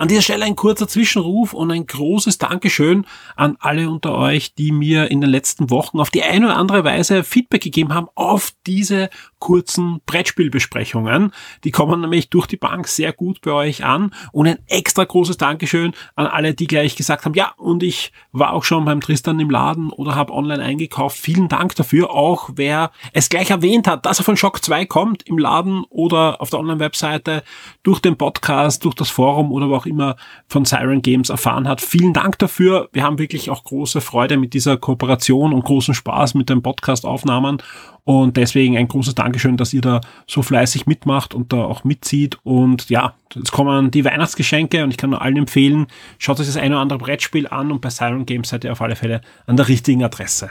An 0.00 0.08
dieser 0.08 0.22
Stelle 0.22 0.46
ein 0.46 0.56
kurzer 0.56 0.88
Zwischenruf 0.88 1.52
und 1.52 1.70
ein 1.70 1.86
großes 1.86 2.38
Dankeschön 2.38 3.04
an 3.36 3.58
alle 3.60 3.90
unter 3.90 4.14
euch, 4.16 4.54
die 4.54 4.72
mir 4.72 5.10
in 5.10 5.20
den 5.20 5.28
letzten 5.28 5.68
Wochen 5.68 6.00
auf 6.00 6.08
die 6.08 6.22
eine 6.22 6.46
oder 6.46 6.56
andere 6.56 6.84
Weise 6.84 7.22
Feedback 7.22 7.62
gegeben 7.62 7.92
haben 7.92 8.08
auf 8.14 8.54
diese 8.66 9.10
kurzen 9.40 10.00
Brettspielbesprechungen. 10.06 11.32
Die 11.64 11.72
kommen 11.72 12.02
nämlich 12.02 12.30
durch 12.30 12.46
die 12.46 12.56
Bank 12.56 12.86
sehr 12.86 13.12
gut 13.12 13.40
bei 13.40 13.52
euch 13.52 13.84
an. 13.84 14.14
Und 14.30 14.46
ein 14.46 14.58
extra 14.68 15.02
großes 15.02 15.38
Dankeschön 15.38 15.92
an 16.14 16.26
alle, 16.26 16.54
die 16.54 16.66
gleich 16.66 16.94
gesagt 16.94 17.24
haben, 17.24 17.34
ja, 17.34 17.52
und 17.56 17.82
ich 17.82 18.12
war 18.30 18.52
auch 18.52 18.64
schon 18.64 18.84
beim 18.84 19.00
Tristan 19.00 19.40
im 19.40 19.50
Laden 19.50 19.90
oder 19.90 20.14
habe 20.14 20.32
online 20.32 20.62
eingekauft. 20.62 21.18
Vielen 21.18 21.48
Dank 21.48 21.74
dafür. 21.74 22.10
Auch 22.10 22.50
wer 22.54 22.92
es 23.12 23.28
gleich 23.28 23.50
erwähnt 23.50 23.88
hat, 23.88 24.06
dass 24.06 24.20
er 24.20 24.24
von 24.24 24.36
Shock 24.36 24.64
2 24.64 24.84
kommt 24.86 25.22
im 25.24 25.38
Laden 25.38 25.84
oder 25.88 26.40
auf 26.40 26.50
der 26.50 26.60
Online-Webseite, 26.60 27.42
durch 27.82 28.00
den 28.00 28.16
Podcast, 28.16 28.84
durch 28.84 28.94
das 28.94 29.10
Forum 29.10 29.52
oder 29.52 29.68
wo 29.68 29.76
auch 29.76 29.86
immer 29.86 30.16
von 30.46 30.64
Siren 30.64 31.02
Games 31.02 31.30
erfahren 31.30 31.66
hat. 31.66 31.80
Vielen 31.80 32.12
Dank 32.12 32.38
dafür. 32.38 32.88
Wir 32.92 33.02
haben 33.02 33.18
wirklich 33.18 33.50
auch 33.50 33.64
große 33.64 34.00
Freude 34.00 34.36
mit 34.36 34.52
dieser 34.52 34.76
Kooperation 34.76 35.52
und 35.52 35.64
großen 35.64 35.94
Spaß 35.94 36.34
mit 36.34 36.50
den 36.50 36.62
Podcast-Aufnahmen. 36.62 37.62
Und 38.04 38.36
deswegen 38.36 38.76
ein 38.76 38.88
großes 38.88 39.14
Dankeschön, 39.14 39.56
dass 39.56 39.72
ihr 39.72 39.80
da 39.80 40.00
so 40.26 40.42
fleißig 40.42 40.86
mitmacht 40.86 41.34
und 41.34 41.52
da 41.52 41.64
auch 41.64 41.84
mitzieht. 41.84 42.38
Und 42.42 42.88
ja, 42.90 43.14
jetzt 43.34 43.52
kommen 43.52 43.90
die 43.90 44.04
Weihnachtsgeschenke 44.04 44.82
und 44.84 44.90
ich 44.90 44.96
kann 44.96 45.10
nur 45.10 45.22
allen 45.22 45.36
empfehlen, 45.36 45.86
schaut 46.18 46.40
euch 46.40 46.46
das 46.46 46.56
eine 46.56 46.74
oder 46.74 46.82
andere 46.82 46.98
Brettspiel 46.98 47.46
an 47.46 47.70
und 47.70 47.80
bei 47.80 47.90
Siren 47.90 48.26
Games 48.26 48.48
seid 48.48 48.64
ihr 48.64 48.72
auf 48.72 48.80
alle 48.80 48.96
Fälle 48.96 49.20
an 49.46 49.56
der 49.56 49.68
richtigen 49.68 50.02
Adresse. 50.04 50.50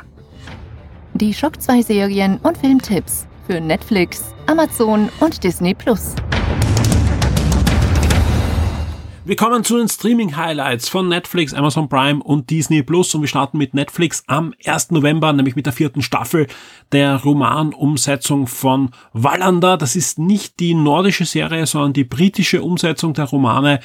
Die 1.15 1.34
Shock 1.34 1.62
2 1.62 1.82
Serien 1.82 2.38
und 2.38 2.58
Filmtipps 2.58 3.27
für 3.48 3.60
Netflix, 3.60 4.36
Amazon 4.46 5.10
und 5.20 5.44
Disney 5.44 5.74
Plus. 5.74 6.15
Wir 9.29 9.36
kommen 9.36 9.63
zu 9.63 9.77
den 9.77 9.88
Streaming-Highlights 9.88 10.89
von 10.89 11.07
Netflix, 11.07 11.53
Amazon 11.53 11.88
Prime 11.88 12.24
und 12.24 12.50
Disney 12.50 12.81
Plus 12.81 13.13
und 13.13 13.21
wir 13.21 13.27
starten 13.27 13.59
mit 13.59 13.75
Netflix 13.75 14.24
am 14.25 14.55
1. 14.65 14.89
November, 14.89 15.31
nämlich 15.33 15.55
mit 15.55 15.68
der 15.68 15.74
vierten 15.74 16.01
Staffel 16.01 16.48
der 16.92 17.18
Romanumsetzung 17.18 18.48
von 18.48 18.89
Wallander. 19.13 19.77
Das 19.77 19.96
ist 19.96 20.18
nicht 20.18 20.59
die 20.59 20.74
nordische 20.74 21.25
Serie, 21.25 21.68
sondern 21.68 21.94
die 21.94 22.05
britische 22.05 22.63
Umsetzung 22.63 23.13
der 23.13 23.25
Romane 23.25 23.81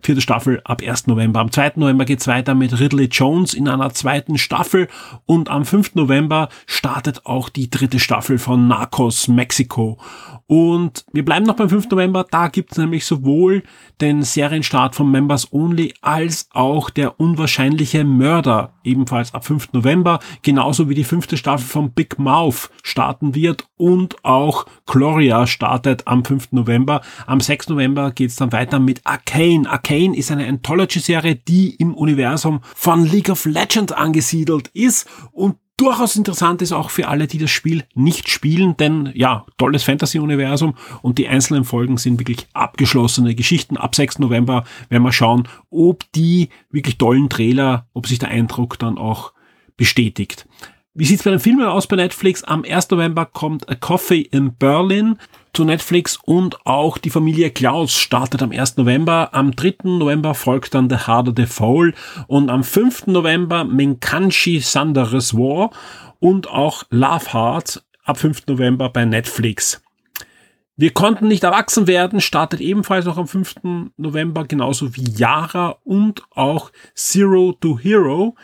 vierte 0.00 0.20
Staffel 0.20 0.60
ab 0.64 0.80
1. 0.80 1.06
November. 1.06 1.40
Am 1.40 1.50
2. 1.50 1.72
November 1.76 2.04
geht's 2.04 2.26
weiter 2.26 2.54
mit 2.54 2.78
Ridley 2.78 3.06
Jones 3.06 3.54
in 3.54 3.68
einer 3.68 3.92
zweiten 3.94 4.38
Staffel 4.38 4.88
und 5.26 5.48
am 5.48 5.64
5. 5.64 5.94
November 5.94 6.50
startet 6.66 7.26
auch 7.26 7.48
die 7.48 7.70
dritte 7.70 7.98
Staffel 7.98 8.38
von 8.38 8.68
Narcos 8.68 9.28
Mexico. 9.28 9.98
Und 10.46 11.06
wir 11.12 11.24
bleiben 11.24 11.46
noch 11.46 11.56
beim 11.56 11.70
5. 11.70 11.88
November, 11.90 12.26
da 12.30 12.48
gibt's 12.48 12.76
nämlich 12.76 13.06
sowohl 13.06 13.62
den 14.00 14.22
Serienstart 14.22 14.94
von 14.94 15.10
Members 15.10 15.52
Only 15.52 15.94
als 16.02 16.48
auch 16.52 16.90
der 16.90 17.18
unwahrscheinliche 17.18 18.04
Mörder, 18.04 18.74
ebenfalls 18.84 19.32
ab 19.32 19.46
5. 19.46 19.72
November, 19.72 20.20
genauso 20.42 20.88
wie 20.88 20.94
die 20.94 21.04
fünfte 21.04 21.38
Staffel 21.38 21.66
von 21.66 21.92
Big 21.92 22.18
Mouth 22.18 22.70
starten 22.82 23.34
wird 23.34 23.66
und 23.76 24.22
auch 24.24 24.66
Gloria 24.86 25.46
startet 25.46 26.06
am 26.06 26.24
5. 26.24 26.52
November. 26.52 27.00
Am 27.26 27.40
6. 27.40 27.70
November 27.70 28.10
geht's 28.10 28.36
dann 28.36 28.52
weiter 28.52 28.78
mit 28.78 29.00
Arcane. 29.04 29.68
Arcane 29.68 30.16
ist 30.16 30.30
eine 30.30 30.46
Anthology-Serie, 30.46 31.36
die 31.36 31.74
im 31.76 31.94
Universum 31.94 32.60
von 32.74 33.04
League 33.06 33.30
of 33.30 33.46
Legends 33.46 33.92
angesiedelt 33.92 34.68
ist 34.74 35.08
und 35.32 35.56
durchaus 35.76 36.16
interessant 36.16 36.62
ist 36.62 36.72
auch 36.72 36.90
für 36.90 37.08
alle, 37.08 37.26
die 37.26 37.38
das 37.38 37.50
Spiel 37.50 37.84
nicht 37.94 38.28
spielen, 38.28 38.76
denn 38.76 39.10
ja, 39.14 39.44
tolles 39.58 39.82
Fantasy-Universum 39.84 40.74
und 41.02 41.18
die 41.18 41.28
einzelnen 41.28 41.64
Folgen 41.64 41.96
sind 41.96 42.20
wirklich 42.20 42.46
abgeschlossene 42.52 43.34
Geschichten. 43.34 43.76
Ab 43.76 43.94
6. 43.94 44.20
November 44.20 44.64
werden 44.88 45.02
wir 45.02 45.12
schauen, 45.12 45.48
ob 45.70 46.04
die 46.12 46.48
wirklich 46.70 46.98
tollen 46.98 47.28
Trailer, 47.28 47.86
ob 47.92 48.06
sich 48.06 48.18
der 48.18 48.28
Eindruck 48.28 48.78
dann 48.78 48.98
auch 48.98 49.32
bestätigt. 49.76 50.46
Wie 50.96 51.06
sieht's 51.06 51.24
bei 51.24 51.30
den 51.30 51.40
Filmen 51.40 51.66
aus 51.66 51.88
bei 51.88 51.96
Netflix? 51.96 52.44
Am 52.44 52.62
1. 52.62 52.90
November 52.90 53.26
kommt 53.26 53.68
A 53.68 53.74
Coffee 53.74 54.20
in 54.20 54.54
Berlin 54.54 55.18
zu 55.52 55.64
Netflix 55.64 56.20
und 56.24 56.64
auch 56.66 56.98
die 56.98 57.10
Familie 57.10 57.50
Klaus 57.50 57.92
startet 57.96 58.44
am 58.44 58.52
1. 58.52 58.76
November. 58.76 59.30
Am 59.32 59.50
3. 59.56 59.74
November 59.82 60.34
folgt 60.34 60.72
dann 60.72 60.88
The 60.88 60.98
Harder 60.98 61.32
the 61.36 61.46
Foul 61.46 61.94
und 62.28 62.48
am 62.48 62.62
5. 62.62 63.08
November 63.08 63.64
Menkanshi 63.64 64.60
Thunderous 64.60 65.34
War 65.34 65.70
und 66.20 66.48
auch 66.48 66.84
Love 66.90 67.32
Heart 67.32 67.82
ab 68.04 68.18
5. 68.18 68.46
November 68.46 68.88
bei 68.88 69.04
Netflix. 69.04 69.82
Wir 70.76 70.92
konnten 70.92 71.26
nicht 71.26 71.42
erwachsen 71.42 71.88
werden, 71.88 72.20
startet 72.20 72.60
ebenfalls 72.60 73.04
noch 73.04 73.16
am 73.18 73.26
5. 73.26 73.90
November, 73.96 74.44
genauso 74.44 74.94
wie 74.94 75.10
Yara 75.16 75.76
und 75.82 76.22
auch 76.30 76.70
Zero 76.94 77.52
to 77.60 77.80
Hero. 77.80 78.36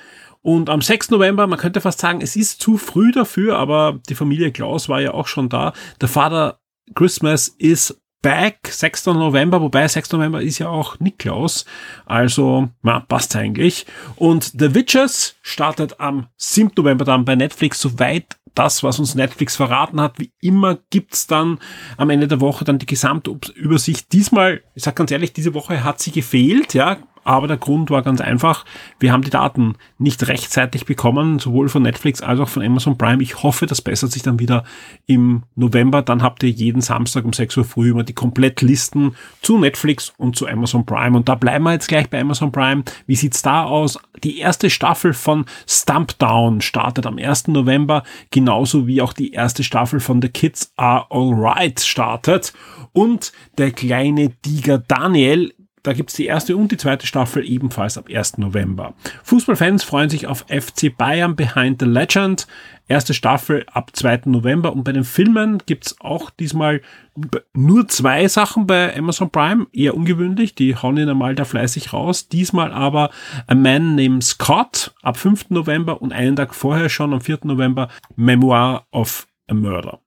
Und 0.43 0.71
am 0.71 0.81
6. 0.81 1.11
November, 1.11 1.47
man 1.47 1.59
könnte 1.59 1.81
fast 1.81 2.01
sagen, 2.01 2.21
es 2.23 2.37
ist 2.37 2.61
zu 2.61 2.79
früh 2.79 3.13
dafür, 3.13 3.59
aber 3.59 4.01
die 4.09 4.15
Familie 4.15 4.53
Klaus 4.53 4.89
war 4.89 5.01
ja 5.01 5.13
auch 5.13 5.27
schon 5.27 5.49
da. 5.49 5.73
Der 6.01 6.09
Vater 6.09 6.61
Christmas 6.95 7.49
is 7.49 8.01
back, 8.23 8.69
6. 8.71 9.07
November, 9.07 9.61
wobei 9.61 9.87
6. 9.87 10.13
November 10.13 10.43
ist 10.43 10.59
ja 10.59 10.69
auch 10.69 10.99
Niklaus, 11.01 11.65
also 12.05 12.69
na, 12.83 13.01
passt 13.01 13.35
eigentlich. 13.37 13.87
Und 14.17 14.53
The 14.59 14.75
Witches 14.75 15.37
startet 15.43 16.01
am 16.01 16.27
7. 16.37 16.73
November 16.77 17.05
dann 17.05 17.25
bei 17.25 17.35
Netflix, 17.35 17.81
soweit 17.81 18.37
das, 18.55 18.83
was 18.83 18.99
uns 18.99 19.15
Netflix 19.15 19.57
verraten 19.57 20.01
hat. 20.01 20.19
Wie 20.19 20.33
immer 20.41 20.79
gibt's 20.91 21.27
dann 21.27 21.59
am 21.97 22.11
Ende 22.11 22.29
der 22.29 22.41
Woche 22.41 22.65
dann 22.65 22.79
die 22.79 22.87
Gesamtübersicht. 22.87 24.13
Diesmal, 24.13 24.63
ich 24.75 24.83
sag 24.83 24.97
ganz 24.97 25.11
ehrlich, 25.11 25.33
diese 25.33 25.55
Woche 25.55 25.85
hat 25.85 26.01
sie 26.01 26.11
gefehlt, 26.11 26.75
ja, 26.75 26.99
aber 27.25 27.47
der 27.47 27.57
Grund 27.57 27.91
war 27.91 28.03
ganz 28.03 28.21
einfach, 28.21 28.65
wir 28.99 29.13
haben 29.13 29.23
die 29.23 29.31
Daten 29.31 29.75
nicht 29.99 30.27
rechtzeitig 30.27 30.87
bekommen, 30.87 31.39
sowohl 31.39 31.69
von 31.69 31.83
Netflix 31.83 32.23
als 32.23 32.41
auch 32.41 32.49
von 32.49 32.63
Amazon 32.63 32.97
Prime. 32.97 33.23
Ich 33.23 33.43
hoffe, 33.43 33.67
das 33.67 33.83
bessert 33.83 34.13
sich 34.13 34.23
dann 34.23 34.39
wieder 34.39 34.65
im 35.07 35.43
November. 35.55 36.03
Dann 36.03 36.23
habt 36.23 36.43
ihr 36.43 36.51
jeden 36.51 36.81
Samstag 36.81 37.25
um 37.25 37.33
6 37.33 37.59
Uhr 37.59 37.65
früh 37.65 37.91
immer 37.91 38.05
die 38.05 38.15
Komplettlisten 38.15 39.15
zu 39.43 39.59
Netflix 39.59 40.13
und 40.17 40.37
zu 40.37 40.49
Amazon 40.49 40.87
Prime. 40.87 41.17
Und 41.17 41.29
da 41.29 41.35
bleiben 41.35 41.65
wir 41.65 41.73
jetzt 41.73 41.89
gleich 41.89 42.09
bei 42.09 42.21
Amazon 42.21 42.53
Prime. 42.53 42.85
Wie 43.07 43.17
sieht's 43.17 43.43
da 43.43 43.65
aus? 43.65 43.99
Die 44.25 44.39
erste 44.39 44.71
Staffel 44.71 45.13
von 45.13 45.45
Stump 45.67 46.19
Down 46.19 46.61
startet 46.61 47.07
am 47.07 47.19
1. 47.19 47.49
November, 47.49 48.03
genauso 48.31 48.87
wie 48.87 49.03
auch 49.03 49.13
die 49.13 49.33
erste 49.33 49.63
Staffel 49.63 50.01
von 50.01 50.23
The 50.23 50.29
Kids 50.29 50.73
Are 50.77 51.07
Alright 51.11 51.81
startet. 51.81 52.53
Und 52.93 53.33
der 53.59 53.71
kleine 53.71 54.33
Tiger 54.43 54.79
Daniel 54.79 55.53
da 55.83 55.93
gibt's 55.93 56.15
die 56.15 56.27
erste 56.27 56.57
und 56.57 56.73
die 56.73 56.77
zweite 56.77 57.07
Staffel 57.07 57.45
ebenfalls 57.45 57.97
ab 57.97 58.09
1. 58.13 58.39
November. 58.39 58.95
Fußballfans 59.23 59.83
freuen 59.85 60.11
sich 60.11 60.27
auf 60.27 60.45
FC 60.49 60.97
Bayern 60.97 61.37
Behind 61.37 61.81
the 61.81 61.87
Legend. 61.87 62.47
Erste 62.89 63.15
Staffel 63.15 63.65
ab 63.73 63.91
2. 63.95 64.23
November. 64.27 64.73
Und 64.73 64.85
bei 64.85 64.93
den 64.93 65.05
Filmen 65.05 65.59
gibt's 65.65 65.97
auch 66.01 66.31
diesmal 66.31 66.83
nur 67.55 67.89
zwei 67.89 68.29
Sachen 68.29 68.67
bei 68.67 68.97
Amazon 68.97 69.31
Prime. 69.31 69.67
Eher 69.73 69.95
ungewöhnlich. 69.95 70.55
Die 70.55 70.77
hauen 70.77 70.97
ihn 70.97 71.09
einmal 71.09 71.35
da 71.35 71.45
fleißig 71.45 71.93
raus. 71.93 72.29
Diesmal 72.29 72.73
aber 72.73 73.11
A 73.47 73.55
Man 73.55 73.95
Named 73.95 74.25
Scott 74.25 74.93
ab 75.03 75.17
5. 75.17 75.51
November 75.51 76.03
und 76.03 76.13
einen 76.13 76.37
Tag 76.37 76.55
vorher 76.55 76.89
schon 76.89 77.13
am 77.13 77.21
4. 77.21 77.41
November 77.45 77.89
Memoir 78.17 78.87
of 78.91 79.27
a 79.49 79.55
Murder. 79.55 80.01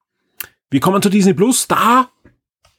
Wir 0.69 0.79
kommen 0.79 1.01
zu 1.01 1.09
Disney 1.09 1.33
Plus. 1.33 1.67
Da 1.67 2.09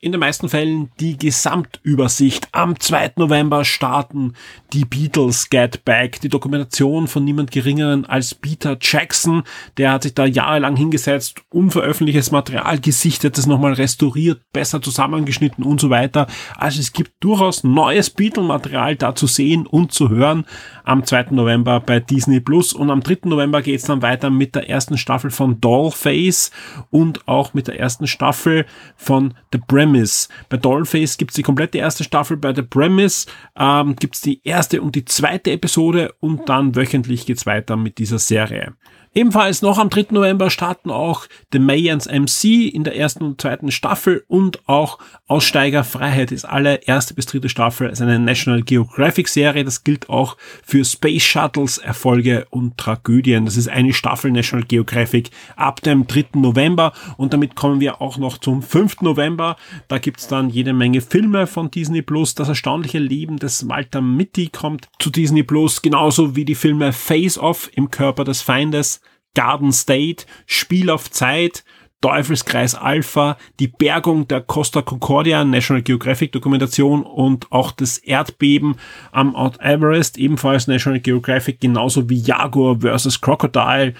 in 0.05 0.13
den 0.13 0.21
meisten 0.21 0.51
Fällen 0.51 0.91
die 1.01 1.17
Gesamtübersicht. 1.17 2.49
Am 2.53 2.79
2. 2.79 3.13
November 3.17 3.65
starten 3.65 4.35
die 4.75 4.85
Beatles 4.85 5.49
Get 5.49 5.87
Back, 5.87 6.21
die 6.21 6.29
Dokumentation 6.29 7.09
von 7.09 7.25
niemand 7.25 7.51
geringeren 7.51 8.05
als 8.05 8.35
Peter 8.35 8.77
Jackson. 8.79 9.45
Der 9.79 9.93
hat 9.93 10.03
sich 10.03 10.13
da 10.13 10.27
jahrelang 10.27 10.77
hingesetzt, 10.77 11.41
unveröffentlichtes 11.49 12.33
Material 12.33 12.79
gesichtet, 12.81 13.39
das 13.39 13.47
nochmal 13.47 13.73
restauriert, 13.73 14.43
besser 14.53 14.83
zusammengeschnitten 14.83 15.65
und 15.65 15.81
so 15.81 15.89
weiter. 15.89 16.27
Also 16.59 16.81
es 16.81 16.93
gibt 16.93 17.13
durchaus 17.21 17.65
neues 17.65 18.11
Beatle-Material 18.11 18.97
da 18.97 19.15
zu 19.15 19.27
sehen 19.27 19.67
und 19.67 19.93
zu 19.93 20.11
hören 20.11 20.45
am 20.85 21.05
2. 21.05 21.29
November 21.31 21.81
bei 21.81 21.99
Disney 21.99 22.41
Plus 22.41 22.75
und 22.75 22.91
am 22.91 23.03
3. 23.03 23.21
November 23.25 23.63
geht 23.63 23.81
es 23.81 23.87
dann 23.87 24.03
weiter 24.03 24.29
mit 24.29 24.55
der 24.55 24.69
ersten 24.69 24.99
Staffel 24.99 25.31
von 25.31 25.63
Dollface 25.63 26.51
und 26.91 27.27
auch 27.27 27.55
mit 27.55 27.69
der 27.69 27.81
ersten 27.81 28.07
Staffel 28.07 28.67
von 28.97 29.33
The 29.53 29.59
Premise 29.67 29.94
Premise. 29.95 30.29
Bei 30.49 30.57
Dollface 30.57 31.17
gibt's 31.17 31.35
die 31.35 31.43
komplette 31.43 31.79
erste 31.79 32.05
Staffel, 32.05 32.37
bei 32.37 32.55
The 32.55 32.63
Premise 32.63 33.27
ähm, 33.57 33.95
gibt's 33.97 34.21
die 34.21 34.41
erste 34.45 34.83
und 34.83 34.95
die 34.95 35.05
zweite 35.05 35.53
Episode 35.53 36.13
und 36.21 36.49
dann 36.49 36.75
wöchentlich 36.75 37.27
geht's 37.27 37.47
weiter 37.47 37.77
mit 37.77 37.99
dieser 37.99 38.19
Serie. 38.19 38.75
Ebenfalls 39.17 39.63
noch 39.63 39.79
am 39.79 39.91
3. 39.91 40.07
November 40.11 40.51
starten 40.51 40.91
auch 40.91 41.27
The 41.53 41.61
Mayans 41.61 42.07
MC 42.07 42.75
in 42.75 42.83
der 42.83 42.97
ersten 42.97 43.23
und 43.23 43.41
zweiten 43.41 43.71
Staffel 43.71 44.25
und 44.27 44.69
auch 44.69 44.99
Aussteiger 45.29 45.85
Freiheit 45.85 46.33
ist 46.33 46.45
alle 46.45 46.81
erste 46.85 47.15
bis 47.15 47.27
dritte 47.27 47.49
Staffel 47.49 47.89
als 47.89 48.01
eine 48.01 48.19
National 48.19 48.63
Geographic 48.63 49.29
Serie. 49.29 49.65
Das 49.65 49.85
gilt 49.85 50.11
auch 50.11 50.37
für 50.65 50.85
Space 50.85 51.23
Shuttles, 51.23 51.79
Erfolge 51.79 52.49
und 52.51 52.77
Tragödien. 52.77 53.45
Das 53.45 53.57
ist 53.57 53.69
eine 53.69 53.93
Staffel 53.93 54.33
National 54.33 54.67
Geographic 54.67 55.31
ab 55.55 55.81
dem 55.81 56.09
3. 56.09 56.27
November 56.35 56.93
und 57.17 57.33
damit 57.33 57.55
kommen 57.55 57.79
wir 57.79 58.03
auch 58.03 58.19
noch 58.19 58.39
zum 58.39 58.63
5. 58.63 59.03
November. 59.03 59.57
Da 59.87 59.99
gibt's 59.99 60.27
dann 60.27 60.51
jede 60.51 60.73
Menge 60.73 61.01
Filme 61.01 61.47
von 61.47 61.71
Disney 61.71 62.03
Plus. 62.03 62.35
Das 62.35 62.49
erstaunliche 62.49 62.99
Leben 62.99 63.37
des 63.37 63.69
Walter 63.69 64.01
Mitty 64.01 64.49
kommt 64.49 64.89
zu 64.99 65.11
Disney 65.11 65.45
Plus, 65.45 65.83
genauso 65.83 66.35
wie 66.35 66.45
die 66.45 66.57
Filme 66.57 66.93
Face 66.93 67.39
Off 67.39 67.71
im 67.75 67.93
Körper 67.93 68.25
des 68.25 68.43
Feindes, 68.43 69.01
Garden 69.35 69.73
State, 69.73 70.27
Spiel 70.47 70.91
auf 70.91 71.11
Zeit, 71.11 71.65
Teufelskreis 72.05 72.75
Alpha, 72.75 73.39
die 73.61 73.69
Bergung 73.69 74.29
der 74.29 74.43
Costa 74.43 74.83
Concordia, 74.83 75.43
National 75.43 75.83
Geographic 75.83 76.33
Dokumentation 76.33 77.03
und 77.03 77.51
auch 77.51 77.71
das 77.71 77.97
Erdbeben 77.97 78.77
am 79.11 79.33
Mount 79.33 79.59
Everest, 79.61 80.19
ebenfalls 80.19 80.67
National 80.67 81.01
Geographic, 81.01 81.61
genauso 81.61 82.11
wie 82.11 82.19
Jaguar 82.19 82.79
vs. 82.81 83.23
Crocodile, 83.23 83.95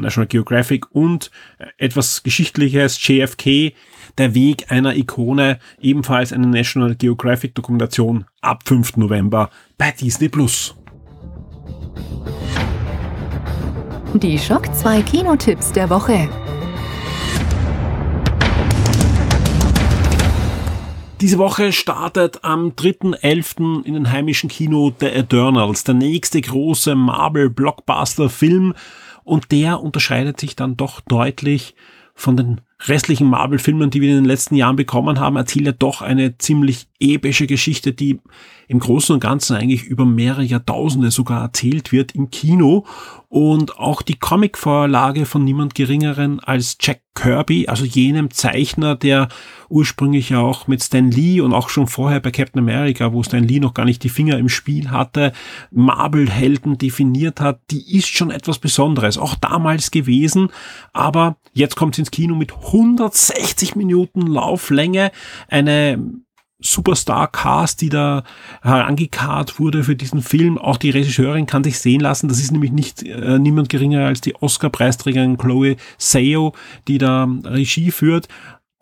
National 0.00 0.26
Geographic 0.26 0.90
und 0.92 1.30
etwas 1.76 2.22
Geschichtliches, 2.22 3.06
JFK, 3.06 3.74
der 4.16 4.34
Weg 4.34 4.70
einer 4.72 4.96
Ikone, 4.96 5.58
ebenfalls 5.82 6.32
eine 6.32 6.46
National 6.46 6.94
Geographic 6.94 7.54
Dokumentation 7.54 8.24
ab 8.40 8.62
5. 8.66 8.96
November 8.96 9.50
bei 9.76 9.90
Disney 9.90 10.30
Plus. 10.30 10.74
Die 14.14 14.36
Schock 14.40 14.74
2 14.74 15.02
Kinotipps 15.02 15.70
der 15.70 15.88
Woche. 15.88 16.28
Diese 21.20 21.38
Woche 21.38 21.72
startet 21.72 22.42
am 22.42 22.70
3.11. 22.70 23.84
in 23.84 23.94
den 23.94 24.10
heimischen 24.10 24.50
Kino 24.50 24.92
The 24.98 25.06
Eternals, 25.06 25.84
der 25.84 25.94
nächste 25.94 26.40
große 26.40 26.96
Marvel-Blockbuster-Film. 26.96 28.74
Und 29.22 29.52
der 29.52 29.80
unterscheidet 29.80 30.40
sich 30.40 30.56
dann 30.56 30.76
doch 30.76 31.00
deutlich 31.02 31.76
von 32.12 32.36
den 32.36 32.60
restlichen 32.86 33.28
Marvel-Filmen, 33.28 33.90
die 33.90 34.00
wir 34.00 34.10
in 34.10 34.16
den 34.16 34.24
letzten 34.24 34.54
Jahren 34.54 34.76
bekommen 34.76 35.20
haben, 35.20 35.36
erzählt 35.36 35.66
er 35.66 35.72
doch 35.72 36.02
eine 36.02 36.38
ziemlich 36.38 36.88
epische 36.98 37.46
Geschichte, 37.46 37.92
die 37.92 38.20
im 38.68 38.78
Großen 38.78 39.14
und 39.14 39.20
Ganzen 39.20 39.56
eigentlich 39.56 39.82
über 39.82 40.04
mehrere 40.04 40.44
Jahrtausende 40.44 41.10
sogar 41.10 41.42
erzählt 41.42 41.90
wird 41.90 42.14
im 42.14 42.30
Kino. 42.30 42.86
Und 43.28 43.78
auch 43.78 44.02
die 44.02 44.18
Comic-Vorlage 44.18 45.26
von 45.26 45.44
niemand 45.44 45.74
Geringeren 45.74 46.40
als 46.40 46.78
Jack 46.80 47.00
Kirby, 47.14 47.66
also 47.68 47.84
jenem 47.84 48.30
Zeichner, 48.30 48.94
der 48.94 49.28
ursprünglich 49.68 50.30
ja 50.30 50.40
auch 50.40 50.68
mit 50.68 50.82
Stan 50.82 51.10
Lee 51.10 51.40
und 51.40 51.52
auch 51.52 51.68
schon 51.68 51.86
vorher 51.86 52.20
bei 52.20 52.30
Captain 52.30 52.60
America, 52.60 53.12
wo 53.12 53.22
Stan 53.22 53.42
Lee 53.42 53.60
noch 53.60 53.74
gar 53.74 53.84
nicht 53.84 54.02
die 54.04 54.08
Finger 54.08 54.38
im 54.38 54.48
Spiel 54.48 54.90
hatte, 54.90 55.32
Marvel-Helden 55.70 56.78
definiert 56.78 57.40
hat, 57.40 57.60
die 57.70 57.96
ist 57.96 58.08
schon 58.08 58.30
etwas 58.30 58.58
Besonderes, 58.58 59.18
auch 59.18 59.34
damals 59.34 59.90
gewesen. 59.90 60.50
Aber 60.92 61.36
jetzt 61.52 61.76
kommt 61.76 61.98
ins 61.98 62.10
Kino 62.10 62.34
mit 62.34 62.69
160 62.72 63.76
Minuten 63.76 64.26
Lauflänge, 64.26 65.10
eine 65.48 65.98
Superstar-Cast, 66.62 67.80
die 67.80 67.88
da 67.88 68.22
herangekarrt 68.62 69.58
wurde 69.58 69.84
für 69.84 69.96
diesen 69.96 70.22
Film. 70.22 70.58
Auch 70.58 70.76
die 70.76 70.90
Regisseurin 70.90 71.46
kann 71.46 71.64
sich 71.64 71.78
sehen 71.78 72.00
lassen. 72.00 72.28
Das 72.28 72.38
ist 72.38 72.52
nämlich 72.52 72.72
nicht 72.72 73.02
äh, 73.02 73.38
niemand 73.38 73.68
geringer 73.70 74.06
als 74.06 74.20
die 74.20 74.34
Oscar-Preisträgerin 74.34 75.38
Chloe 75.38 75.76
Seo, 75.98 76.52
die 76.86 76.98
da 76.98 77.26
Regie 77.44 77.90
führt. 77.90 78.28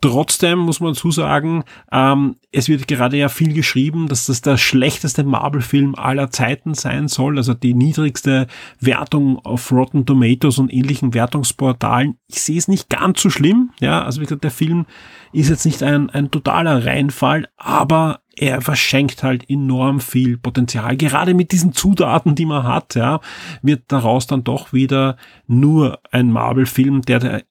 Trotzdem 0.01 0.59
muss 0.59 0.79
man 0.79 0.95
zusagen, 0.95 1.65
ähm, 1.91 2.37
es 2.53 2.69
wird 2.69 2.87
gerade 2.87 3.17
ja 3.17 3.27
viel 3.27 3.53
geschrieben, 3.53 4.07
dass 4.07 4.27
das 4.27 4.41
der 4.41 4.55
schlechteste 4.55 5.25
Marvel-Film 5.25 5.95
aller 5.95 6.31
Zeiten 6.31 6.73
sein 6.73 7.09
soll, 7.09 7.37
also 7.37 7.53
die 7.53 7.73
niedrigste 7.73 8.47
Wertung 8.79 9.39
auf 9.39 9.73
Rotten 9.73 10.05
Tomatoes 10.05 10.57
und 10.57 10.71
ähnlichen 10.71 11.13
Wertungsportalen. 11.13 12.17
Ich 12.27 12.41
sehe 12.41 12.57
es 12.57 12.69
nicht 12.69 12.89
ganz 12.89 13.21
so 13.21 13.29
schlimm, 13.29 13.71
ja, 13.81 14.01
also 14.01 14.21
wie 14.21 14.25
gesagt, 14.25 14.45
der 14.45 14.51
Film 14.51 14.85
ist 15.33 15.49
jetzt 15.49 15.65
nicht 15.65 15.83
ein, 15.83 16.09
ein 16.09 16.31
totaler 16.31 16.85
Reinfall, 16.85 17.49
aber 17.57 18.21
er 18.37 18.61
verschenkt 18.61 19.21
halt 19.21 19.49
enorm 19.49 19.99
viel 19.99 20.37
Potenzial. 20.37 20.95
Gerade 20.95 21.33
mit 21.33 21.51
diesen 21.51 21.73
Zutaten, 21.73 22.35
die 22.35 22.45
man 22.45 22.63
hat, 22.63 22.95
ja, 22.95 23.19
wird 23.61 23.83
daraus 23.89 24.27
dann 24.27 24.45
doch 24.45 24.71
wieder 24.71 25.17
nur 25.45 25.99
ein 26.11 26.31
Marvel-Film, 26.31 27.01
der 27.01 27.19
der 27.19 27.43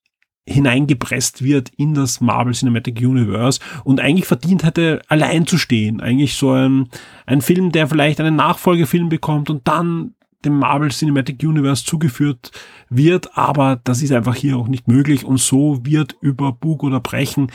hineingepresst 0.48 1.42
wird 1.42 1.70
in 1.76 1.94
das 1.94 2.20
Marvel 2.20 2.54
Cinematic 2.54 3.00
Universe 3.00 3.60
und 3.84 4.00
eigentlich 4.00 4.26
verdient 4.26 4.64
hätte, 4.64 5.02
allein 5.08 5.46
zu 5.46 5.58
stehen. 5.58 6.00
Eigentlich 6.00 6.34
so 6.36 6.52
ein, 6.52 6.88
ein 7.26 7.42
Film, 7.42 7.72
der 7.72 7.86
vielleicht 7.86 8.20
einen 8.20 8.36
Nachfolgefilm 8.36 9.08
bekommt 9.08 9.50
und 9.50 9.66
dann 9.68 10.14
dem 10.44 10.58
Marvel 10.58 10.90
Cinematic 10.90 11.42
Universe 11.42 11.84
zugeführt 11.84 12.52
wird, 12.88 13.36
aber 13.36 13.80
das 13.82 14.02
ist 14.02 14.12
einfach 14.12 14.36
hier 14.36 14.56
auch 14.56 14.68
nicht 14.68 14.86
möglich 14.86 15.24
und 15.24 15.38
so 15.38 15.84
wird 15.84 16.16
über 16.20 16.52
Bug 16.52 16.84
oder 16.84 17.00
Brechen 17.00 17.50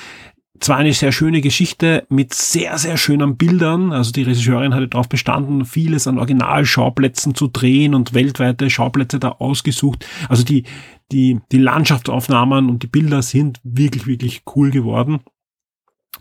zwar 0.64 0.78
eine 0.78 0.94
sehr 0.94 1.12
schöne 1.12 1.42
Geschichte 1.42 2.06
mit 2.10 2.34
sehr, 2.34 2.78
sehr 2.78 2.98
schönen 2.98 3.38
Bildern. 3.38 3.92
Also 3.92 4.12
die 4.12 4.24
Regisseurin 4.24 4.74
hatte 4.74 4.88
darauf 4.88 5.10
bestanden, 5.10 5.66
vieles 5.66 6.08
an 6.08 6.18
Originalschauplätzen 6.18 7.36
zu 7.36 7.48
drehen 7.48 7.94
und 7.94 8.14
weltweite 8.14 8.70
Schauplätze 8.70 9.20
da 9.20 9.30
ausgesucht. 9.30 10.06
Also 10.30 10.44
die, 10.44 10.64
die, 11.12 11.40
die 11.52 11.58
Landschaftsaufnahmen 11.58 12.70
und 12.70 12.84
die 12.84 12.88
Bilder 12.88 13.22
sind 13.22 13.60
wirklich, 13.64 14.08
wirklich 14.08 14.44
cool 14.56 14.72
geworden. 14.72 15.20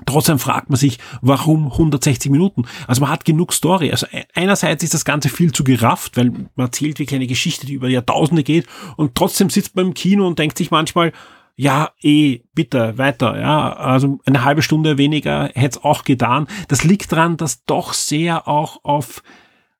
Trotzdem 0.06 0.38
fragt 0.38 0.70
man 0.70 0.78
sich, 0.78 0.98
warum 1.20 1.70
160 1.70 2.30
Minuten? 2.30 2.64
Also 2.88 3.02
man 3.02 3.10
hat 3.10 3.24
genug 3.24 3.52
Story. 3.52 3.90
Also 3.90 4.06
e-, 4.10 4.24
einerseits 4.34 4.82
ist 4.82 4.94
das 4.94 5.04
Ganze 5.04 5.28
viel 5.28 5.52
zu 5.52 5.64
gerafft, 5.64 6.16
weil 6.16 6.30
man 6.30 6.48
erzählt 6.56 6.98
wirklich 6.98 7.14
eine 7.14 7.26
Geschichte, 7.26 7.66
die 7.66 7.74
über 7.74 7.88
Jahrtausende 7.88 8.42
geht 8.42 8.66
und 8.96 9.14
trotzdem 9.14 9.50
sitzt 9.50 9.76
man 9.76 9.88
im 9.88 9.94
Kino 9.94 10.26
und 10.26 10.38
denkt 10.38 10.58
sich 10.58 10.70
manchmal, 10.70 11.12
ja, 11.54 11.90
eh, 12.02 12.40
bitte, 12.54 12.96
weiter, 12.98 13.38
ja, 13.38 13.72
also 13.74 14.18
eine 14.24 14.44
halbe 14.44 14.62
Stunde 14.62 14.98
weniger 14.98 15.50
hätte 15.54 15.78
es 15.78 15.84
auch 15.84 16.04
getan. 16.04 16.46
Das 16.68 16.84
liegt 16.84 17.12
daran, 17.12 17.36
dass 17.36 17.64
doch 17.64 17.92
sehr 17.92 18.48
auch 18.48 18.80
auf 18.84 19.22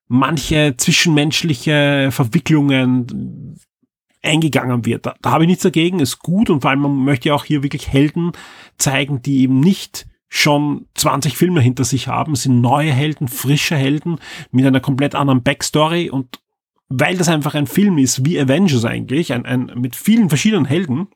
manche 0.07 0.75
zwischenmenschliche 0.77 2.09
Verwicklungen 2.11 3.59
eingegangen 4.21 4.85
wird. 4.85 5.05
Da, 5.05 5.15
da 5.21 5.31
habe 5.31 5.43
ich 5.43 5.47
nichts 5.49 5.63
dagegen, 5.63 5.99
ist 5.99 6.19
gut 6.19 6.49
und 6.49 6.61
vor 6.61 6.71
allem 6.71 6.81
man 6.81 7.03
möchte 7.03 7.29
ja 7.29 7.35
auch 7.35 7.45
hier 7.45 7.63
wirklich 7.63 7.91
Helden 7.91 8.31
zeigen, 8.77 9.21
die 9.21 9.41
eben 9.41 9.59
nicht 9.59 10.05
schon 10.29 10.87
20 10.95 11.37
Filme 11.37 11.61
hinter 11.61 11.83
sich 11.83 12.07
haben, 12.07 12.35
sind 12.35 12.61
neue 12.61 12.91
Helden, 12.91 13.27
frische 13.27 13.75
Helden 13.75 14.19
mit 14.51 14.65
einer 14.65 14.79
komplett 14.79 15.13
anderen 15.13 15.43
Backstory 15.43 16.09
und 16.09 16.39
weil 16.89 17.17
das 17.17 17.29
einfach 17.29 17.55
ein 17.55 17.67
Film 17.67 17.97
ist, 17.97 18.25
wie 18.25 18.39
Avengers 18.39 18.85
eigentlich, 18.85 19.33
ein, 19.33 19.45
ein, 19.45 19.71
mit 19.75 19.95
vielen 19.95 20.29
verschiedenen 20.29 20.65
Helden, 20.65 21.07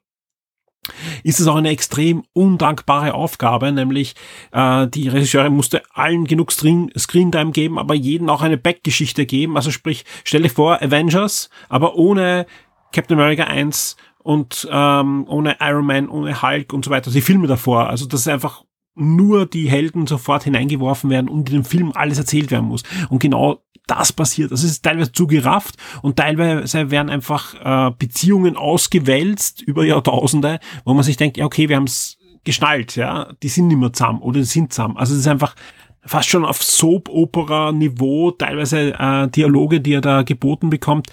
ist 1.23 1.39
es 1.39 1.47
auch 1.47 1.56
eine 1.56 1.69
extrem 1.69 2.23
undankbare 2.34 3.13
Aufgabe, 3.13 3.71
nämlich 3.71 4.15
äh, 4.52 4.88
die 4.88 5.08
Regisseurin 5.08 5.56
musste 5.56 5.82
allen 5.93 6.26
genug 6.26 6.52
Screen, 6.52 6.91
Screentime 6.97 7.52
geben, 7.52 7.80
aber 7.80 7.93
jeden 7.93 8.30
auch 8.30 8.41
eine 8.41 8.58
Backgeschichte 8.58 9.26
geben. 9.26 9.56
Also 9.56 9.71
sprich, 9.71 10.06
stelle 10.23 10.50
vor, 10.50 10.82
Avengers, 10.82 11.50
aber 11.69 11.95
ohne 11.95 12.45
Captain 12.91 13.17
America 13.19 13.43
1 13.43 13.97
und 14.19 14.67
ähm, 14.71 15.26
ohne 15.28 15.58
Iron 15.62 15.86
Man, 15.86 16.10
ohne 16.10 16.41
Hulk 16.41 16.73
und 16.73 16.86
so 16.86 16.91
weiter, 16.91 17.12
die 17.12 17.21
Filme 17.21 17.47
davor. 17.47 17.88
Also 17.89 18.06
das 18.06 18.21
ist 18.21 18.28
einfach 18.28 18.63
nur 18.97 19.45
die 19.45 19.69
Helden 19.69 20.08
sofort 20.08 20.43
hineingeworfen 20.43 21.10
werden 21.10 21.30
und 21.30 21.50
in 21.50 21.58
dem 21.58 21.63
Film 21.63 21.91
alles 21.93 22.17
erzählt 22.17 22.50
werden 22.50 22.65
muss. 22.65 22.84
Und 23.10 23.19
genau 23.19 23.62
das 23.88 24.13
passiert. 24.13 24.52
Das 24.52 24.63
ist 24.63 24.84
teilweise 24.84 25.12
zu 25.12 25.28
gerafft 25.28 25.76
und 26.02 26.17
teilweise 26.17 26.91
werden 26.91 27.10
einfach 27.10 27.56
äh, 27.63 27.91
Beziehungen 27.97 28.58
ausgewälzt 28.58 29.62
über 29.62 29.86
Jahrtausende, 29.86 30.60
wo 30.86 30.93
man 30.93 31.04
sich 31.04 31.17
denkt, 31.17 31.38
ja 31.38 31.45
okay, 31.45 31.69
wir 31.69 31.78
haben 31.78 31.86
es 31.86 32.17
geschnallt, 32.43 32.95
ja, 32.95 33.34
die 33.43 33.50
sind 33.50 33.67
nicht 33.67 33.78
mehr 33.78 33.93
zusammen 33.93 34.21
oder 34.21 34.39
die 34.39 34.45
sind 34.45 34.73
zusammen. 34.73 34.97
Also 34.97 35.13
es 35.13 35.21
ist 35.21 35.28
einfach 35.28 35.56
fast 36.02 36.30
schon 36.30 36.45
auf 36.45 36.63
Soap-Opera-Niveau, 36.63 38.32
teilweise 38.32 38.93
äh, 38.97 39.28
Dialoge, 39.28 39.82
die 39.82 39.93
er 39.93 40.02
da 40.02 40.23
geboten 40.23 40.69
bekommt. 40.69 41.08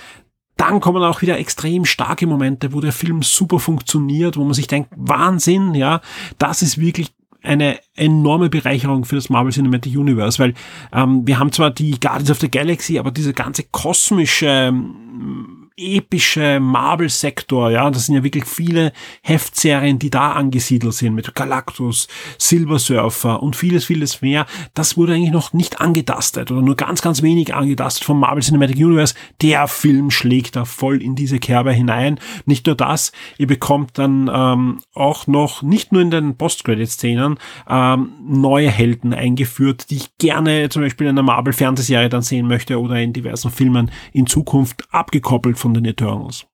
Dann 0.56 0.80
kommen 0.80 1.02
auch 1.02 1.20
wieder 1.20 1.38
extrem 1.38 1.84
starke 1.84 2.28
Momente, 2.28 2.72
wo 2.72 2.80
der 2.80 2.92
Film 2.92 3.22
super 3.22 3.58
funktioniert, 3.58 4.36
wo 4.36 4.44
man 4.44 4.54
sich 4.54 4.68
denkt, 4.68 4.90
Wahnsinn, 4.96 5.74
ja, 5.74 6.00
das 6.38 6.62
ist 6.62 6.78
wirklich 6.78 7.12
eine 7.44 7.78
enorme 7.94 8.48
Bereicherung 8.48 9.04
für 9.04 9.16
das 9.16 9.28
Marvel 9.28 9.52
Cinematic 9.52 9.96
Universe, 9.96 10.38
weil 10.38 10.54
ähm, 10.92 11.26
wir 11.26 11.38
haben 11.38 11.52
zwar 11.52 11.70
die 11.70 11.98
Guardians 12.00 12.30
of 12.30 12.40
the 12.40 12.50
Galaxy, 12.50 12.98
aber 12.98 13.10
diese 13.10 13.32
ganze 13.32 13.64
kosmische 13.64 14.46
ähm, 14.46 15.63
epische 15.76 16.60
Marvel-Sektor, 16.60 17.70
ja, 17.70 17.90
das 17.90 18.06
sind 18.06 18.14
ja 18.14 18.22
wirklich 18.22 18.44
viele 18.44 18.92
Heftserien, 19.22 19.98
die 19.98 20.10
da 20.10 20.32
angesiedelt 20.32 20.94
sind, 20.94 21.14
mit 21.14 21.34
Galactus, 21.34 22.06
Silver 22.38 22.78
Surfer 22.78 23.42
und 23.42 23.56
vieles, 23.56 23.84
vieles 23.84 24.22
mehr. 24.22 24.46
Das 24.74 24.96
wurde 24.96 25.14
eigentlich 25.14 25.32
noch 25.32 25.52
nicht 25.52 25.80
angetastet 25.80 26.52
oder 26.52 26.62
nur 26.62 26.76
ganz, 26.76 27.02
ganz 27.02 27.22
wenig 27.22 27.54
angetastet 27.54 28.04
vom 28.04 28.20
Marvel 28.20 28.42
Cinematic 28.42 28.76
Universe. 28.76 29.14
Der 29.42 29.66
Film 29.66 30.12
schlägt 30.12 30.54
da 30.54 30.64
voll 30.64 31.02
in 31.02 31.16
diese 31.16 31.40
Kerbe 31.40 31.72
hinein. 31.72 32.20
Nicht 32.46 32.66
nur 32.66 32.76
das, 32.76 33.10
ihr 33.38 33.48
bekommt 33.48 33.98
dann 33.98 34.30
ähm, 34.32 34.80
auch 34.94 35.26
noch, 35.26 35.62
nicht 35.62 35.90
nur 35.90 36.02
in 36.02 36.12
den 36.12 36.36
Post-Credit-Szenen, 36.36 37.36
ähm, 37.68 38.12
neue 38.22 38.70
Helden 38.70 39.12
eingeführt, 39.12 39.90
die 39.90 39.96
ich 39.96 40.18
gerne 40.18 40.68
zum 40.68 40.82
Beispiel 40.82 41.08
in 41.08 41.18
einer 41.18 41.24
Marvel-Fernsehserie 41.24 42.08
dann 42.08 42.22
sehen 42.22 42.46
möchte 42.46 42.80
oder 42.80 43.00
in 43.00 43.12
diversen 43.12 43.50
Filmen 43.50 43.90
in 44.12 44.28
Zukunft 44.28 44.84
abgekoppelt 44.92 45.58
von 45.64 45.72
den 45.72 45.86
Eternals. 45.86 46.46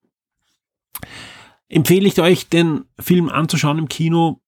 Empfehle 1.69 2.07
ich 2.07 2.21
euch, 2.21 2.49
den 2.49 2.85
Film 3.01 3.29
anzuschauen 3.29 3.79
im 3.79 3.89
Kino? 3.89 4.41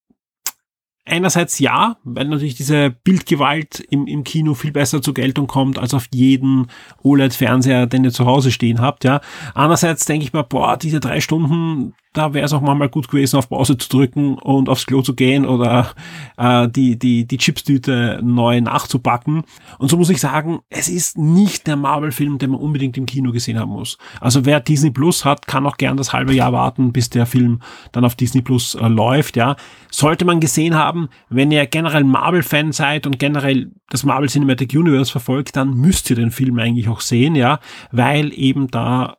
Einerseits 1.05 1.59
ja, 1.59 1.97
weil 2.05 2.29
natürlich 2.29 2.55
diese 2.55 2.91
Bildgewalt 2.91 3.81
im, 3.91 4.07
im 4.07 4.23
Kino 4.23 4.55
viel 4.55 4.71
besser 4.71 5.03
zur 5.03 5.15
Geltung 5.15 5.49
kommt 5.49 5.81
als 5.81 5.95
auf 5.95 6.07
jeden 6.15 6.69
OLED-Fernseher, 7.03 7.89
den 7.89 8.05
ihr 8.05 8.13
zu 8.13 8.25
Hause 8.25 8.53
stehen 8.53 8.81
habt, 8.81 9.03
ja. 9.03 9.21
Andererseits 9.53 10.05
denke 10.05 10.27
ich 10.27 10.33
mir, 10.33 10.45
boah, 10.45 10.77
diese 10.77 11.01
drei 11.01 11.21
Stunden, 11.21 11.95
da 12.13 12.35
wäre 12.35 12.45
es 12.45 12.53
auch 12.53 12.61
mal 12.61 12.89
gut 12.89 13.09
gewesen, 13.09 13.37
auf 13.37 13.49
Pause 13.49 13.79
zu 13.79 13.89
drücken 13.89 14.35
und 14.35 14.69
aufs 14.69 14.87
Klo 14.87 15.03
zu 15.03 15.15
gehen 15.15 15.47
oder 15.47 15.93
äh, 16.37 16.69
die, 16.69 16.99
die, 16.99 17.27
die 17.27 17.39
Chipstüte 17.39 18.21
neu 18.23 18.61
nachzupacken. 18.61 19.45
Und 19.79 19.89
so 19.89 19.97
muss 19.97 20.11
ich 20.11 20.21
sagen, 20.21 20.61
es 20.69 20.89
ist 20.89 21.17
nicht 21.17 21.67
der 21.67 21.77
Marvel-Film, 21.77 22.39
den 22.39 22.51
man 22.51 22.61
unbedingt 22.61 22.97
im 22.99 23.07
Kino 23.07 23.33
gesehen 23.33 23.59
haben 23.59 23.73
muss. 23.73 23.99
Also 24.21 24.45
wer 24.45 24.61
Disney 24.61 24.91
Plus 24.91 25.25
hat, 25.25 25.47
kann 25.47 25.67
auch 25.67 25.77
gern 25.77 25.97
das 25.97 26.13
halbe 26.13 26.35
Jahr 26.35 26.53
warten, 26.53 26.93
bis 26.93 27.09
der 27.09 27.27
Film 27.27 27.61
dann 27.93 28.05
auf 28.05 28.15
Disney 28.15 28.43
Plus 28.43 28.75
äh, 28.75 28.89
läuft. 28.89 29.37
Ja, 29.37 29.57
Sollte 29.91 30.25
man 30.25 30.41
gesehen 30.41 30.75
haben, 30.75 31.09
wenn 31.29 31.51
ihr 31.51 31.67
generell 31.67 32.05
Marvel-Fan 32.05 32.73
seid 32.73 33.07
und 33.07 33.19
generell 33.19 33.71
das 33.89 34.05
Marvel 34.05 34.29
Cinematic 34.29 34.73
Universe 34.75 35.13
verfolgt, 35.13 35.57
dann 35.57 35.75
müsst 35.75 36.09
ihr 36.11 36.17
den 36.17 36.31
Film 36.31 36.59
eigentlich 36.59 36.89
auch 36.89 37.01
sehen, 37.01 37.35
ja, 37.35 37.61
weil 37.91 38.33
eben 38.33 38.69
da 38.69 39.17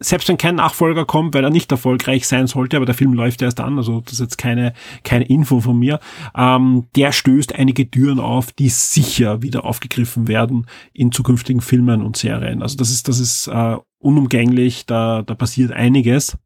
selbst 0.00 0.28
wenn 0.28 0.38
kein 0.38 0.56
Nachfolger 0.56 1.04
kommt, 1.04 1.34
weil 1.34 1.44
er 1.44 1.50
nicht 1.50 1.70
erfolgreich 1.70 2.26
sein 2.26 2.46
sollte, 2.46 2.76
aber 2.76 2.86
der 2.86 2.94
Film 2.94 3.12
läuft 3.12 3.42
erst 3.42 3.60
an, 3.60 3.78
also 3.78 4.00
das 4.00 4.14
ist 4.14 4.20
jetzt 4.20 4.38
keine, 4.38 4.72
keine 5.04 5.24
Info 5.24 5.60
von 5.60 5.78
mir, 5.78 6.00
ähm, 6.36 6.86
der 6.96 7.12
stößt 7.12 7.54
einige 7.54 7.90
Türen 7.90 8.18
auf, 8.18 8.52
die 8.52 8.68
sicher 8.68 9.42
wieder 9.42 9.64
aufgegriffen 9.64 10.28
werden 10.28 10.66
in 10.92 11.12
zukünftigen 11.12 11.60
Filmen 11.60 12.02
und 12.02 12.16
Serien. 12.16 12.62
Also 12.62 12.76
das 12.76 12.90
ist, 12.90 13.08
das 13.08 13.20
ist 13.20 13.46
äh, 13.46 13.76
unumgänglich, 13.98 14.86
da, 14.86 15.22
da 15.22 15.34
passiert 15.34 15.72
einiges. 15.72 16.36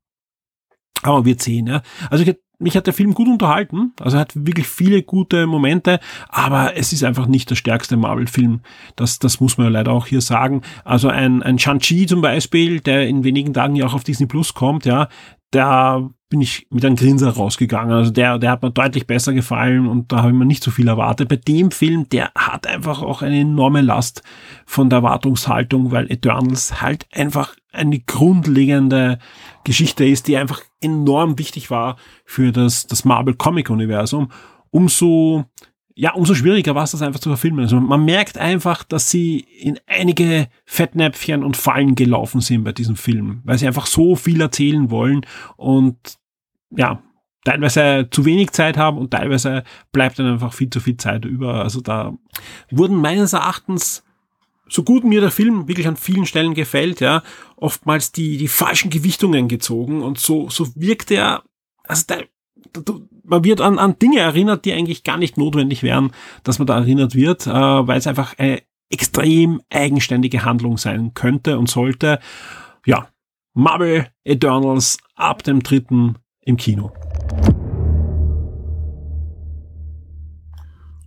Aber 1.03 1.25
wir 1.25 1.37
sehen, 1.39 1.67
ja. 1.67 1.83
Also 2.11 2.25
mich 2.59 2.77
hat 2.77 2.87
der 2.87 2.95
Film 2.95 3.14
gut 3.14 3.29
unterhalten, 3.29 3.92
also 4.01 4.16
er 4.16 4.23
hat 4.23 4.33
wirklich 4.35 4.66
viele 4.66 5.03
gute 5.03 5.47
Momente, 5.47 6.01
aber 6.29 6.77
es 6.77 6.92
ist 6.92 7.05
einfach 7.05 7.27
nicht 7.27 7.51
der 7.51 7.57
stärkste 7.57 7.97
Marvel-Film. 7.97 8.61
Das, 8.97 9.19
das 9.19 9.40
muss 9.40 9.59
man 9.59 9.66
ja 9.66 9.73
leider 9.73 9.92
auch 9.92 10.07
hier 10.07 10.21
sagen. 10.21 10.62
Also 10.85 11.09
ein, 11.09 11.42
ein 11.42 11.59
Shang-Chi 11.59 12.07
zum 12.07 12.23
Beispiel, 12.23 12.81
der 12.81 13.07
in 13.07 13.25
wenigen 13.25 13.53
Tagen 13.53 13.77
ja 13.77 13.87
auch 13.87 13.95
auf 13.95 14.05
Disney 14.05 14.27
Plus 14.27 14.55
kommt, 14.55 14.87
ja, 14.87 15.09
da 15.51 16.11
bin 16.29 16.41
ich 16.41 16.67
mit 16.71 16.85
einem 16.85 16.97
Grinser 16.97 17.31
rausgegangen. 17.31 17.95
Also 17.95 18.11
der, 18.11 18.39
der 18.39 18.51
hat 18.51 18.63
mir 18.63 18.73
deutlich 18.73 19.07
besser 19.07 19.33
gefallen 19.33 19.87
und 19.87 20.11
da 20.11 20.19
habe 20.19 20.31
ich 20.31 20.35
mir 20.35 20.45
nicht 20.45 20.63
so 20.63 20.73
viel 20.73 20.89
erwartet. 20.89 21.29
Bei 21.29 21.37
dem 21.37 21.71
Film, 21.71 22.09
der 22.09 22.33
hat 22.35 22.67
einfach 22.67 23.01
auch 23.01 23.23
eine 23.23 23.41
enorme 23.41 23.81
Last 23.81 24.23
von 24.67 24.91
der 24.91 24.99
Erwartungshaltung, 24.99 25.93
weil 25.93 26.11
Eternals 26.11 26.83
halt 26.83 27.07
einfach 27.13 27.55
eine 27.73 28.01
grundlegende 28.01 29.19
Geschichte 29.63 30.05
ist, 30.05 30.27
die 30.27 30.37
einfach 30.37 30.63
enorm 30.81 31.39
wichtig 31.39 31.71
war 31.71 31.97
für 32.25 32.51
das, 32.51 32.87
das 32.87 33.05
Marvel 33.05 33.35
Comic 33.35 33.71
Universum. 33.71 34.31
Umso 34.71 35.45
ja, 35.99 36.13
umso 36.13 36.35
schwieriger 36.35 36.75
war 36.75 36.85
es, 36.85 36.91
das 36.91 37.01
einfach 37.01 37.21
zu 37.21 37.31
verfilmen. 37.31 37.61
Also 37.61 37.81
man 37.81 38.05
merkt 38.05 38.37
einfach, 38.37 38.85
dass 38.85 39.11
sie 39.11 39.41
in 39.41 39.81
einige 39.87 40.49
Fettnäpfchen 40.67 41.43
und 41.43 41.57
Fallen 41.57 41.95
gelaufen 41.95 42.43
sind 42.43 42.65
bei 42.65 42.73
diesem 42.73 42.97
Film, 42.97 43.41
weil 43.45 43.57
sie 43.57 43.67
einfach 43.67 43.87
so 43.87 44.15
viel 44.15 44.39
erzählen 44.43 44.91
wollen 44.91 45.25
und 45.57 45.97
ja, 46.71 47.03
teilweise 47.45 48.09
zu 48.11 48.27
wenig 48.27 48.51
Zeit 48.51 48.77
haben 48.77 48.99
und 48.99 49.13
teilweise 49.13 49.65
bleibt 49.91 50.19
dann 50.19 50.27
einfach 50.27 50.53
viel 50.53 50.69
zu 50.69 50.81
viel 50.81 50.99
Zeit 50.99 51.25
über. 51.25 51.63
Also 51.63 51.81
da 51.81 52.13
wurden 52.71 52.97
meines 52.97 53.33
Erachtens 53.33 54.05
so 54.69 54.83
gut 54.83 55.03
mir 55.03 55.23
der 55.23 55.31
Film 55.31 55.67
wirklich 55.67 55.89
an 55.89 55.97
vielen 55.97 56.27
Stellen 56.27 56.53
gefällt, 56.53 57.01
ja, 57.01 57.23
oftmals 57.57 58.13
die, 58.13 58.37
die 58.37 58.49
falschen 58.49 58.91
Gewichtungen 58.91 59.49
gezogen 59.49 60.03
und 60.03 60.19
so, 60.19 60.51
so 60.51 60.69
wirkt 60.75 61.11
er, 61.11 61.43
also 61.85 62.05
da, 62.07 62.17
man 63.27 63.45
wird 63.45 63.61
an, 63.61 63.79
an 63.79 63.99
Dinge 63.99 64.21
erinnert, 64.21 64.65
die 64.65 64.73
eigentlich 64.73 65.05
gar 65.05 65.19
nicht 65.19 65.37
notwendig 65.37 65.83
wären, 65.83 66.12
dass 66.43 66.59
man 66.59 66.67
da 66.67 66.77
erinnert 66.77 67.15
wird, 67.15 67.47
äh, 67.47 67.51
weil 67.51 67.99
es 67.99 68.07
einfach 68.07 68.35
eine 68.39 68.62
extrem 68.91 69.61
eigenständige 69.71 70.45
Handlung 70.45 70.79
sein 70.79 71.12
könnte 71.15 71.59
und 71.59 71.69
sollte. 71.69 72.21
Ja, 72.85 73.09
Marvel 73.55 74.07
Eternals 74.25 74.99
ab 75.15 75.43
dem 75.43 75.62
dritten 75.62 76.17
im 76.43 76.57
Kino. 76.57 76.93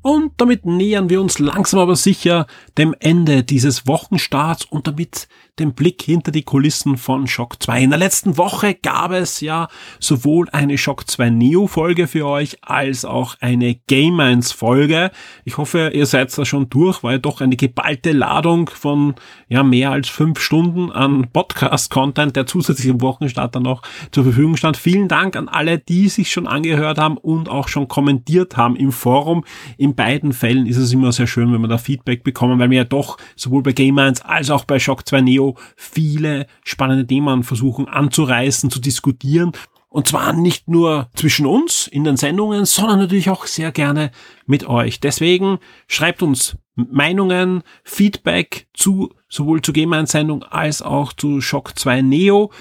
Und 0.02 0.34
damit 0.38 0.66
nähern 0.66 1.10
wir 1.10 1.22
uns 1.22 1.40
langsam 1.40 1.82
aber 1.82 1.96
sicher 1.96 2.48
dem 2.78 2.96
Ende 3.00 3.44
dieses 3.44 3.86
Wochenstarts 3.86 4.66
und 4.66 4.88
damit 4.88 5.28
den 5.60 5.74
Blick 5.74 6.02
hinter 6.02 6.32
die 6.32 6.44
Kulissen 6.44 6.98
von 6.98 7.28
Shock 7.28 7.62
2. 7.62 7.84
In 7.84 7.90
der 7.90 8.00
letzten 8.00 8.38
Woche 8.38 8.74
gab 8.76 9.12
es 9.12 9.42
ja 9.42 9.68
sowohl 10.00 10.48
eine 10.52 10.78
Shock 10.78 11.10
2 11.10 11.30
Neo 11.30 11.68
Folge 11.68 12.08
für 12.08 12.26
euch 12.26 12.58
als 12.62 13.06
auch 13.06 13.36
eine 13.42 13.76
Game 13.88 14.20
1 14.20 14.52
Folge. 14.52 15.12
Ich 15.46 15.58
hoffe, 15.58 15.92
ihr 15.94 16.06
seid 16.06 16.36
da 16.38 16.46
schon 16.46 16.70
durch, 16.70 17.04
weil 17.04 17.20
doch 17.20 17.42
eine 17.42 17.56
geballte 17.56 18.12
Ladung 18.12 18.70
von 18.70 19.16
ja 19.48 19.64
mehr 19.64 19.92
als 19.92 20.10
fünf 20.10 20.40
Stunden 20.40 20.92
an 20.92 21.28
Podcast 21.32 21.92
Content, 21.92 22.36
der 22.36 22.46
zusätzlich 22.46 22.88
im 22.88 23.02
Wochenstart 23.02 23.56
dann 23.56 23.64
noch 23.64 23.82
zur 24.12 24.24
Verfügung 24.24 24.56
stand. 24.56 24.78
Vielen 24.78 25.08
Dank 25.08 25.36
an 25.36 25.50
alle, 25.50 25.80
die 25.80 26.08
sich 26.08 26.32
schon 26.32 26.48
angehört 26.48 26.98
haben 26.98 27.18
und 27.18 27.50
auch 27.50 27.68
schon 27.68 27.88
kommentiert 27.88 28.58
haben 28.58 28.76
im 28.76 28.92
Forum. 28.92 29.44
In 29.78 29.96
beiden 29.96 30.34
Fällen 30.34 30.66
ist 30.66 30.78
es 30.78 30.94
immer 30.94 31.12
sehr 31.12 31.28
schön, 31.28 31.52
wenn 31.52 31.62
wir 31.62 31.68
da 31.68 31.78
Feedback 31.78 32.24
bekommen, 32.24 32.60
weil 32.60 32.70
wir 32.70 32.78
ja 32.78 32.84
doch 32.84 33.18
sowohl 33.36 33.64
bei 33.64 33.74
Game 33.74 33.98
1 33.98 34.22
als 34.22 34.50
auch 34.50 34.66
bei 34.66 34.80
Shock 34.80 35.08
2 35.08 35.22
Neo 35.22 35.49
viele 35.76 36.48
spannende 36.64 37.06
Themen 37.06 37.44
versuchen 37.44 37.88
anzureißen, 37.88 38.70
zu 38.70 38.80
diskutieren. 38.80 39.52
Und 39.92 40.08
zwar 40.08 40.34
nicht 40.34 40.68
nur 40.68 41.10
zwischen 41.16 41.48
uns 41.48 41.88
in 41.88 42.04
den 42.04 42.16
Sendungen, 42.16 42.66
sondern 42.66 43.00
natürlich 43.00 43.30
auch 43.32 43.48
sehr 43.48 43.72
gerne 43.72 44.12
mit 44.46 44.68
euch. 44.68 45.00
Deswegen 45.00 45.58
schreibt 45.88 46.22
uns 46.22 46.58
Meinungen, 46.76 47.64
Feedback 47.84 48.68
zu 48.74 49.14
sowohl 49.28 49.62
zur 49.62 49.74
Game-Sendung 49.74 50.44
als 50.44 50.82
auch 50.82 51.12
zu 51.14 51.42
Shock 51.42 51.78
2 51.78 52.04
Neo. 52.04 52.52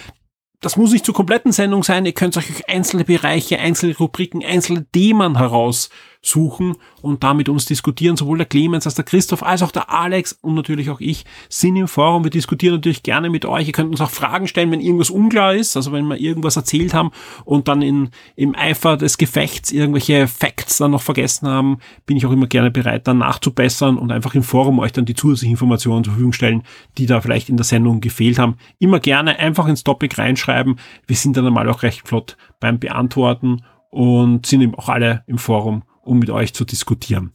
Das 0.61 0.77
muss 0.77 0.91
nicht 0.91 1.05
zur 1.05 1.15
kompletten 1.15 1.53
Sendung 1.53 1.85
sein. 1.85 2.07
Ihr 2.07 2.13
könnt 2.13 2.37
euch 2.37 2.69
einzelne 2.69 3.05
Bereiche, 3.05 3.59
einzelne 3.59 3.97
Rubriken, 3.97 4.45
einzelne 4.45 4.87
Themen 4.91 5.37
heraus 5.37 5.91
suchen 6.21 6.77
und 7.01 7.23
da 7.23 7.35
mit 7.35 7.49
uns 7.49 7.67
diskutieren. 7.67 8.17
Sowohl 8.17 8.39
der 8.39 8.47
Clemens 8.47 8.87
als 8.87 8.95
der 8.95 9.05
Christoph 9.05 9.43
als 9.43 9.63
auch 9.63 9.71
der 9.71 9.91
Alex 9.91 10.33
und 10.41 10.55
natürlich 10.55 10.91
auch 10.91 11.01
ich 11.01 11.25
sind 11.49 11.77
im 11.77 11.89
Forum. 11.89 12.25
Wir 12.25 12.31
diskutieren 12.31 12.75
natürlich 12.75 13.03
gerne 13.03 13.31
mit 13.31 13.45
euch. 13.45 13.67
Ihr 13.67 13.73
könnt 13.73 13.91
uns 13.91 14.01
auch 14.01 14.11
Fragen 14.11 14.49
stellen, 14.49 14.71
wenn 14.71 14.81
irgendwas 14.81 15.11
unklar 15.11 15.55
ist. 15.55 15.77
Also 15.77 15.93
wenn 15.93 16.07
wir 16.07 16.19
irgendwas 16.19 16.57
erzählt 16.57 16.95
haben 16.95 17.11
und 17.45 17.69
dann 17.69 17.83
in, 17.83 18.11
im 18.37 18.55
Eifer 18.55 18.97
des 18.97 19.19
Gefechts 19.19 19.71
irgendwelche 19.73 20.27
Facts 20.27 20.79
dann 20.79 20.91
noch 20.91 21.03
vergessen 21.03 21.49
haben, 21.49 21.79
bin 22.07 22.17
ich 22.17 22.27
auch 22.27 22.33
immer 22.33 22.47
gerne 22.47 22.71
bereit, 22.71 23.07
dann 23.07 23.19
nachzubessern 23.19 23.97
und 23.97 24.11
einfach 24.11 24.35
im 24.35 24.43
Forum 24.43 24.79
euch 24.79 24.93
dann 24.93 25.05
die 25.05 25.15
zusätzlichen 25.15 25.55
Informationen 25.55 26.05
zur 26.05 26.13
Verfügung 26.13 26.33
stellen, 26.33 26.63
die 26.99 27.07
da 27.07 27.21
vielleicht 27.21 27.49
in 27.49 27.57
der 27.57 27.65
Sendung 27.65 28.01
gefehlt 28.01 28.39
haben. 28.39 28.57
Immer 28.79 29.01
gerne 29.01 29.39
einfach 29.39 29.67
ins 29.67 29.85
Topic 29.85 30.17
reinschreiben. 30.17 30.77
Wir 31.07 31.17
sind 31.17 31.37
dann 31.37 31.47
einmal 31.47 31.69
auch 31.69 31.83
recht 31.83 32.07
flott 32.09 32.37
beim 32.61 32.79
Beantworten 32.79 33.63
und 33.91 34.47
sind 34.47 34.61
eben 34.61 34.75
auch 34.75 34.89
alle 34.89 35.23
im 35.27 35.39
Forum, 35.39 35.83
um 36.09 36.19
mit 36.19 36.31
euch 36.31 36.55
zu 36.55 36.65
diskutieren. 36.65 37.33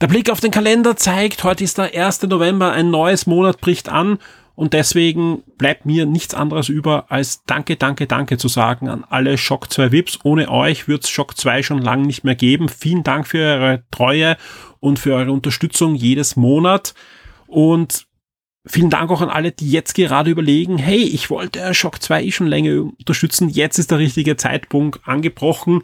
Der 0.00 0.06
Blick 0.06 0.30
auf 0.30 0.40
den 0.40 0.50
Kalender 0.50 0.96
zeigt, 0.96 1.44
heute 1.44 1.62
ist 1.62 1.76
der 1.76 1.94
1. 1.94 2.22
November, 2.22 2.72
ein 2.72 2.90
neues 2.90 3.26
Monat 3.26 3.60
bricht 3.60 3.90
an 3.90 4.18
und 4.54 4.72
deswegen 4.72 5.42
bleibt 5.58 5.84
mir 5.84 6.06
nichts 6.06 6.34
anderes 6.34 6.68
über, 6.68 7.10
als 7.10 7.44
Danke, 7.44 7.76
Danke, 7.76 8.06
Danke 8.06 8.38
zu 8.38 8.48
sagen 8.48 8.88
an 8.88 9.04
alle 9.08 9.36
Shock 9.36 9.70
2 9.72 9.92
VIPs. 9.92 10.18
Ohne 10.22 10.50
euch 10.50 10.88
wird 10.88 11.04
es 11.04 11.10
Shock 11.10 11.36
2 11.36 11.62
schon 11.62 11.82
lange 11.82 12.06
nicht 12.06 12.24
mehr 12.24 12.34
geben. 12.34 12.68
Vielen 12.68 13.02
Dank 13.02 13.26
für 13.26 13.38
eure 13.38 13.84
Treue 13.90 14.36
und 14.78 14.98
für 14.98 15.14
eure 15.14 15.32
Unterstützung 15.32 15.94
jedes 15.94 16.36
Monat. 16.36 16.94
Und 17.46 18.06
Vielen 18.66 18.90
Dank 18.90 19.10
auch 19.10 19.22
an 19.22 19.30
alle, 19.30 19.52
die 19.52 19.70
jetzt 19.70 19.94
gerade 19.94 20.30
überlegen, 20.30 20.76
hey, 20.76 21.02
ich 21.02 21.30
wollte 21.30 21.72
Shock 21.72 22.02
2 22.02 22.24
eh 22.24 22.30
schon 22.30 22.46
länger 22.46 22.82
unterstützen, 22.82 23.48
jetzt 23.48 23.78
ist 23.78 23.90
der 23.90 23.98
richtige 23.98 24.36
Zeitpunkt 24.36 25.00
angebrochen 25.08 25.80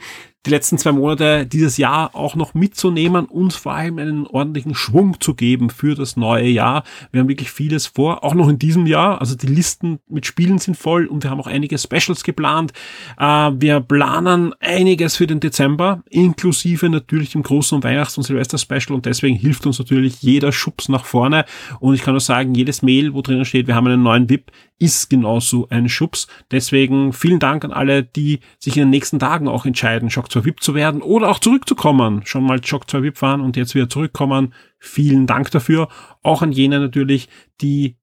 die 0.46 0.50
letzten 0.50 0.78
zwei 0.78 0.92
Monate 0.92 1.44
dieses 1.44 1.76
Jahr 1.76 2.14
auch 2.14 2.36
noch 2.36 2.54
mitzunehmen 2.54 3.26
und 3.26 3.52
vor 3.52 3.72
allem 3.72 3.98
einen 3.98 4.26
ordentlichen 4.26 4.74
Schwung 4.74 5.20
zu 5.20 5.34
geben 5.34 5.70
für 5.70 5.94
das 5.94 6.16
neue 6.16 6.46
Jahr. 6.46 6.84
Wir 7.10 7.20
haben 7.20 7.28
wirklich 7.28 7.50
vieles 7.50 7.86
vor, 7.86 8.22
auch 8.24 8.34
noch 8.34 8.48
in 8.48 8.58
diesem 8.58 8.86
Jahr. 8.86 9.20
Also 9.20 9.34
die 9.34 9.48
Listen 9.48 9.98
mit 10.08 10.24
Spielen 10.24 10.58
sind 10.58 10.76
voll 10.76 11.06
und 11.06 11.24
wir 11.24 11.30
haben 11.30 11.40
auch 11.40 11.48
einige 11.48 11.76
Specials 11.78 12.22
geplant. 12.22 12.72
Äh, 13.18 13.24
wir 13.24 13.80
planen 13.80 14.54
einiges 14.60 15.16
für 15.16 15.26
den 15.26 15.40
Dezember, 15.40 16.02
inklusive 16.08 16.88
natürlich 16.88 17.30
dem 17.30 17.42
großen 17.42 17.82
Weihnachts- 17.82 18.16
und 18.16 18.24
Silvester-Special 18.24 18.94
und 18.94 19.06
deswegen 19.06 19.36
hilft 19.36 19.66
uns 19.66 19.78
natürlich 19.78 20.22
jeder 20.22 20.52
Schubs 20.52 20.88
nach 20.88 21.04
vorne. 21.04 21.44
Und 21.80 21.94
ich 21.94 22.02
kann 22.02 22.14
nur 22.14 22.20
sagen, 22.20 22.54
jedes 22.54 22.82
Mail, 22.82 23.14
wo 23.14 23.22
drinnen 23.22 23.44
steht, 23.44 23.66
wir 23.66 23.74
haben 23.74 23.86
einen 23.88 24.02
neuen 24.02 24.30
VIP, 24.30 24.52
ist 24.78 25.08
genauso 25.08 25.68
ein 25.70 25.88
Schubs. 25.88 26.26
Deswegen 26.50 27.12
vielen 27.12 27.38
Dank 27.38 27.64
an 27.64 27.72
alle, 27.72 28.02
die 28.02 28.40
sich 28.58 28.76
in 28.76 28.82
den 28.82 28.90
nächsten 28.90 29.18
Tagen 29.18 29.48
auch 29.48 29.64
entscheiden, 29.64 30.10
Shock 30.10 30.30
2 30.30 30.44
VIP 30.44 30.62
zu 30.62 30.74
werden 30.74 31.02
oder 31.02 31.28
auch 31.28 31.38
zurückzukommen. 31.38 32.22
Schon 32.24 32.44
mal 32.44 32.64
Shock 32.64 32.90
2 32.90 33.02
VIP 33.02 33.22
waren 33.22 33.40
und 33.40 33.56
jetzt 33.56 33.74
wieder 33.74 33.88
zurückkommen. 33.88 34.52
Vielen 34.78 35.26
Dank 35.26 35.50
dafür. 35.50 35.88
Auch 36.22 36.42
an 36.42 36.52
jene 36.52 36.78
natürlich, 36.78 37.28
die 37.60 37.96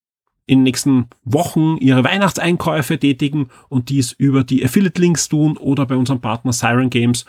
in 0.46 0.60
den 0.60 0.64
nächsten 0.64 1.08
Wochen 1.24 1.78
ihre 1.78 2.04
Weihnachtseinkäufe 2.04 3.00
tätigen 3.00 3.50
und 3.70 3.90
dies 3.90 4.12
über 4.12 4.44
die 4.44 4.64
Affiliate-Links 4.66 5.30
tun 5.30 5.58
oder 5.58 5.86
bei 5.86 5.96
unserem 5.96 6.20
Partner 6.20 6.52
Siren 6.52 6.90
Games. 6.90 7.26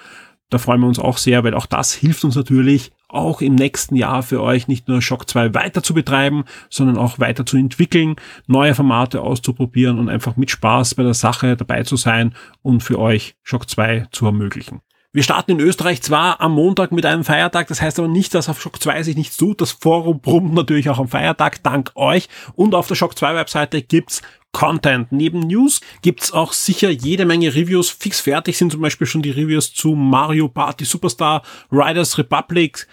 Da 0.51 0.59
freuen 0.59 0.81
wir 0.81 0.89
uns 0.89 0.99
auch 0.99 1.19
sehr, 1.19 1.45
weil 1.45 1.55
auch 1.55 1.67
das 1.67 1.95
hilft 1.95 2.25
uns 2.25 2.35
natürlich, 2.35 2.93
auch 3.15 3.41
im 3.41 3.55
nächsten 3.55 3.97
Jahr 3.97 4.23
für 4.23 4.43
euch 4.43 4.69
nicht 4.69 4.89
nur 4.89 5.03
Shock 5.03 5.29
2 5.29 5.55
weiter 5.55 5.83
zu 5.83 5.95
betreiben, 5.95 6.45
sondern 6.71 6.99
auch 6.99 7.19
weiter 7.19 7.47
zu 7.47 7.57
entwickeln, 7.57 8.17
neue 8.47 8.75
Formate 8.75 9.23
auszuprobieren 9.23 9.99
und 9.99 10.09
einfach 10.09 10.37
mit 10.37 10.51
Spaß 10.51 10.95
bei 10.95 11.03
der 11.03 11.15
Sache 11.15 11.57
dabei 11.57 11.83
zu 11.83 11.97
sein 11.97 12.35
und 12.63 12.83
für 12.83 12.99
euch 12.99 13.37
Shock 13.43 13.69
2 13.69 14.07
zu 14.11 14.27
ermöglichen. 14.27 14.81
Wir 15.15 15.23
starten 15.23 15.53
in 15.53 15.61
Österreich 15.61 16.03
zwar 16.03 16.41
am 16.41 16.55
Montag 16.55 16.91
mit 16.91 17.07
einem 17.07 17.23
Feiertag, 17.23 17.69
das 17.69 17.81
heißt 17.81 18.01
aber 18.01 18.09
nicht, 18.09 18.35
dass 18.35 18.49
auf 18.49 18.61
Shock 18.61 18.83
2 18.83 19.05
sich 19.05 19.17
nichts 19.17 19.37
tut. 19.37 19.61
Das 19.61 19.71
Forum 19.71 20.19
brummt 20.21 20.55
natürlich 20.55 20.91
auch 20.91 20.99
am 20.99 21.07
Feiertag, 21.07 21.63
dank 21.63 21.93
euch. 21.95 22.29
Und 22.57 22.75
auf 22.75 22.89
der 22.89 22.97
Shock 22.97 23.17
2 23.17 23.37
Webseite 23.37 23.81
gibt's 23.81 24.23
Content. 24.51 25.13
Neben 25.13 25.41
News 25.41 25.83
gibt's 26.03 26.33
auch 26.33 26.53
sicher 26.53 26.91
jede 26.91 27.27
Menge 27.27 27.55
Reviews. 27.55 27.91
Fix 27.91 28.21
fertig 28.21 28.57
sind 28.57 28.73
zum 28.73 28.81
Beispiel 28.81 29.07
schon 29.07 29.23
die 29.23 29.31
Reviews 29.31 29.73
zu 29.73 29.95
Mario 29.95 30.49
Party 30.49 30.85
Superstar, 30.85 31.43
Riders 31.71 32.19
Republic, 32.19 32.89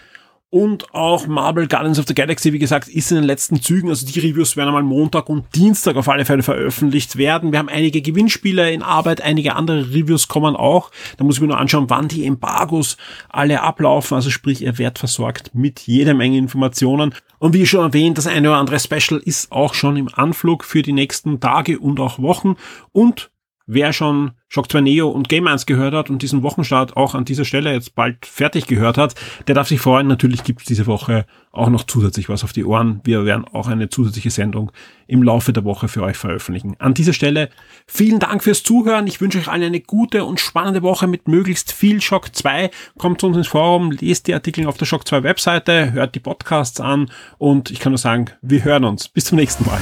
und 0.52 0.92
auch 0.92 1.26
Marvel 1.26 1.66
Guardians 1.66 1.98
of 1.98 2.04
the 2.06 2.14
Galaxy, 2.14 2.52
wie 2.52 2.58
gesagt, 2.58 2.86
ist 2.86 3.10
in 3.10 3.16
den 3.16 3.24
letzten 3.24 3.62
Zügen. 3.62 3.88
Also 3.88 4.04
die 4.04 4.20
Reviews 4.20 4.54
werden 4.54 4.68
einmal 4.68 4.82
Montag 4.82 5.30
und 5.30 5.46
Dienstag 5.54 5.96
auf 5.96 6.10
alle 6.10 6.26
Fälle 6.26 6.42
veröffentlicht 6.42 7.16
werden. 7.16 7.52
Wir 7.52 7.58
haben 7.58 7.70
einige 7.70 8.02
Gewinnspiele 8.02 8.70
in 8.70 8.82
Arbeit, 8.82 9.22
einige 9.22 9.56
andere 9.56 9.94
Reviews 9.94 10.28
kommen 10.28 10.54
auch. 10.54 10.90
Da 11.16 11.24
muss 11.24 11.36
ich 11.36 11.40
mir 11.40 11.46
nur 11.46 11.58
anschauen, 11.58 11.88
wann 11.88 12.08
die 12.08 12.26
Embargos 12.26 12.98
alle 13.30 13.62
ablaufen. 13.62 14.14
Also 14.14 14.28
sprich, 14.28 14.60
ihr 14.60 14.76
werdet 14.76 14.98
versorgt 14.98 15.54
mit 15.54 15.80
jeder 15.80 16.12
Menge 16.12 16.36
Informationen. 16.36 17.14
Und 17.38 17.54
wie 17.54 17.64
schon 17.64 17.86
erwähnt, 17.86 18.18
das 18.18 18.26
eine 18.26 18.50
oder 18.50 18.58
andere 18.58 18.78
Special 18.78 19.22
ist 19.24 19.52
auch 19.52 19.72
schon 19.72 19.96
im 19.96 20.10
Anflug 20.12 20.64
für 20.64 20.82
die 20.82 20.92
nächsten 20.92 21.40
Tage 21.40 21.78
und 21.78 21.98
auch 21.98 22.18
Wochen. 22.18 22.56
Und 22.92 23.31
wer 23.66 23.92
schon 23.92 24.32
Shock 24.48 24.70
2 24.70 24.82
Neo 24.82 25.08
und 25.08 25.30
Game 25.30 25.46
1 25.46 25.64
gehört 25.64 25.94
hat 25.94 26.10
und 26.10 26.20
diesen 26.20 26.42
Wochenstart 26.42 26.94
auch 26.94 27.14
an 27.14 27.24
dieser 27.24 27.46
Stelle 27.46 27.72
jetzt 27.72 27.94
bald 27.94 28.26
fertig 28.26 28.66
gehört 28.66 28.98
hat, 28.98 29.14
der 29.46 29.54
darf 29.54 29.68
sich 29.68 29.80
freuen. 29.80 30.06
Natürlich 30.08 30.44
gibt 30.44 30.60
es 30.60 30.66
diese 30.66 30.86
Woche 30.86 31.24
auch 31.52 31.70
noch 31.70 31.84
zusätzlich 31.84 32.28
was 32.28 32.44
auf 32.44 32.52
die 32.52 32.64
Ohren. 32.64 33.00
Wir 33.04 33.24
werden 33.24 33.46
auch 33.46 33.68
eine 33.68 33.88
zusätzliche 33.88 34.30
Sendung 34.30 34.70
im 35.06 35.22
Laufe 35.22 35.54
der 35.54 35.64
Woche 35.64 35.88
für 35.88 36.02
euch 36.02 36.18
veröffentlichen. 36.18 36.76
An 36.78 36.92
dieser 36.92 37.14
Stelle 37.14 37.48
vielen 37.86 38.18
Dank 38.18 38.42
fürs 38.42 38.62
Zuhören. 38.62 39.06
Ich 39.06 39.22
wünsche 39.22 39.38
euch 39.38 39.48
allen 39.48 39.62
eine 39.62 39.80
gute 39.80 40.24
und 40.24 40.38
spannende 40.38 40.82
Woche 40.82 41.06
mit 41.06 41.28
möglichst 41.28 41.72
viel 41.72 42.02
Shock 42.02 42.34
2. 42.34 42.70
Kommt 42.98 43.22
zu 43.22 43.28
uns 43.28 43.38
ins 43.38 43.48
Forum, 43.48 43.90
lest 43.90 44.26
die 44.26 44.34
Artikel 44.34 44.66
auf 44.66 44.76
der 44.76 44.86
Shock 44.86 45.08
2 45.08 45.22
Webseite, 45.22 45.92
hört 45.92 46.14
die 46.14 46.20
Podcasts 46.20 46.78
an 46.78 47.10
und 47.38 47.70
ich 47.70 47.80
kann 47.80 47.92
nur 47.92 47.98
sagen, 47.98 48.26
wir 48.42 48.64
hören 48.64 48.84
uns. 48.84 49.08
Bis 49.08 49.24
zum 49.24 49.36
nächsten 49.36 49.64
Mal. 49.64 49.80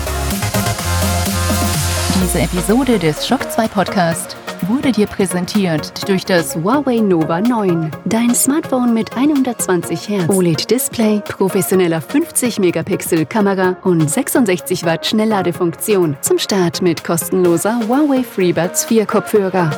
Diese 2.23 2.41
Episode 2.41 2.99
des 2.99 3.27
Shock 3.27 3.51
2 3.51 3.69
Podcast 3.69 4.37
wurde 4.69 4.93
dir 4.93 5.07
präsentiert 5.07 6.07
durch 6.07 6.27
das 6.27 6.55
Huawei 6.55 6.97
Nova 6.97 7.41
9. 7.41 7.91
Dein 8.05 8.35
Smartphone 8.35 8.93
mit 8.93 9.17
120 9.17 10.07
Hertz 10.07 10.29
OLED-Display, 10.29 11.23
professioneller 11.27 12.01
50-Megapixel-Kamera 12.01 13.79
und 13.85 14.11
66 14.11 14.85
Watt 14.85 15.07
Schnellladefunktion. 15.07 16.15
Zum 16.21 16.39
Start 16.39 16.83
mit 16.83 17.03
kostenloser 17.03 17.81
Huawei 17.89 18.23
FreeBuds 18.23 18.85
4 18.85 19.07
Kopfhörer. 19.07 19.71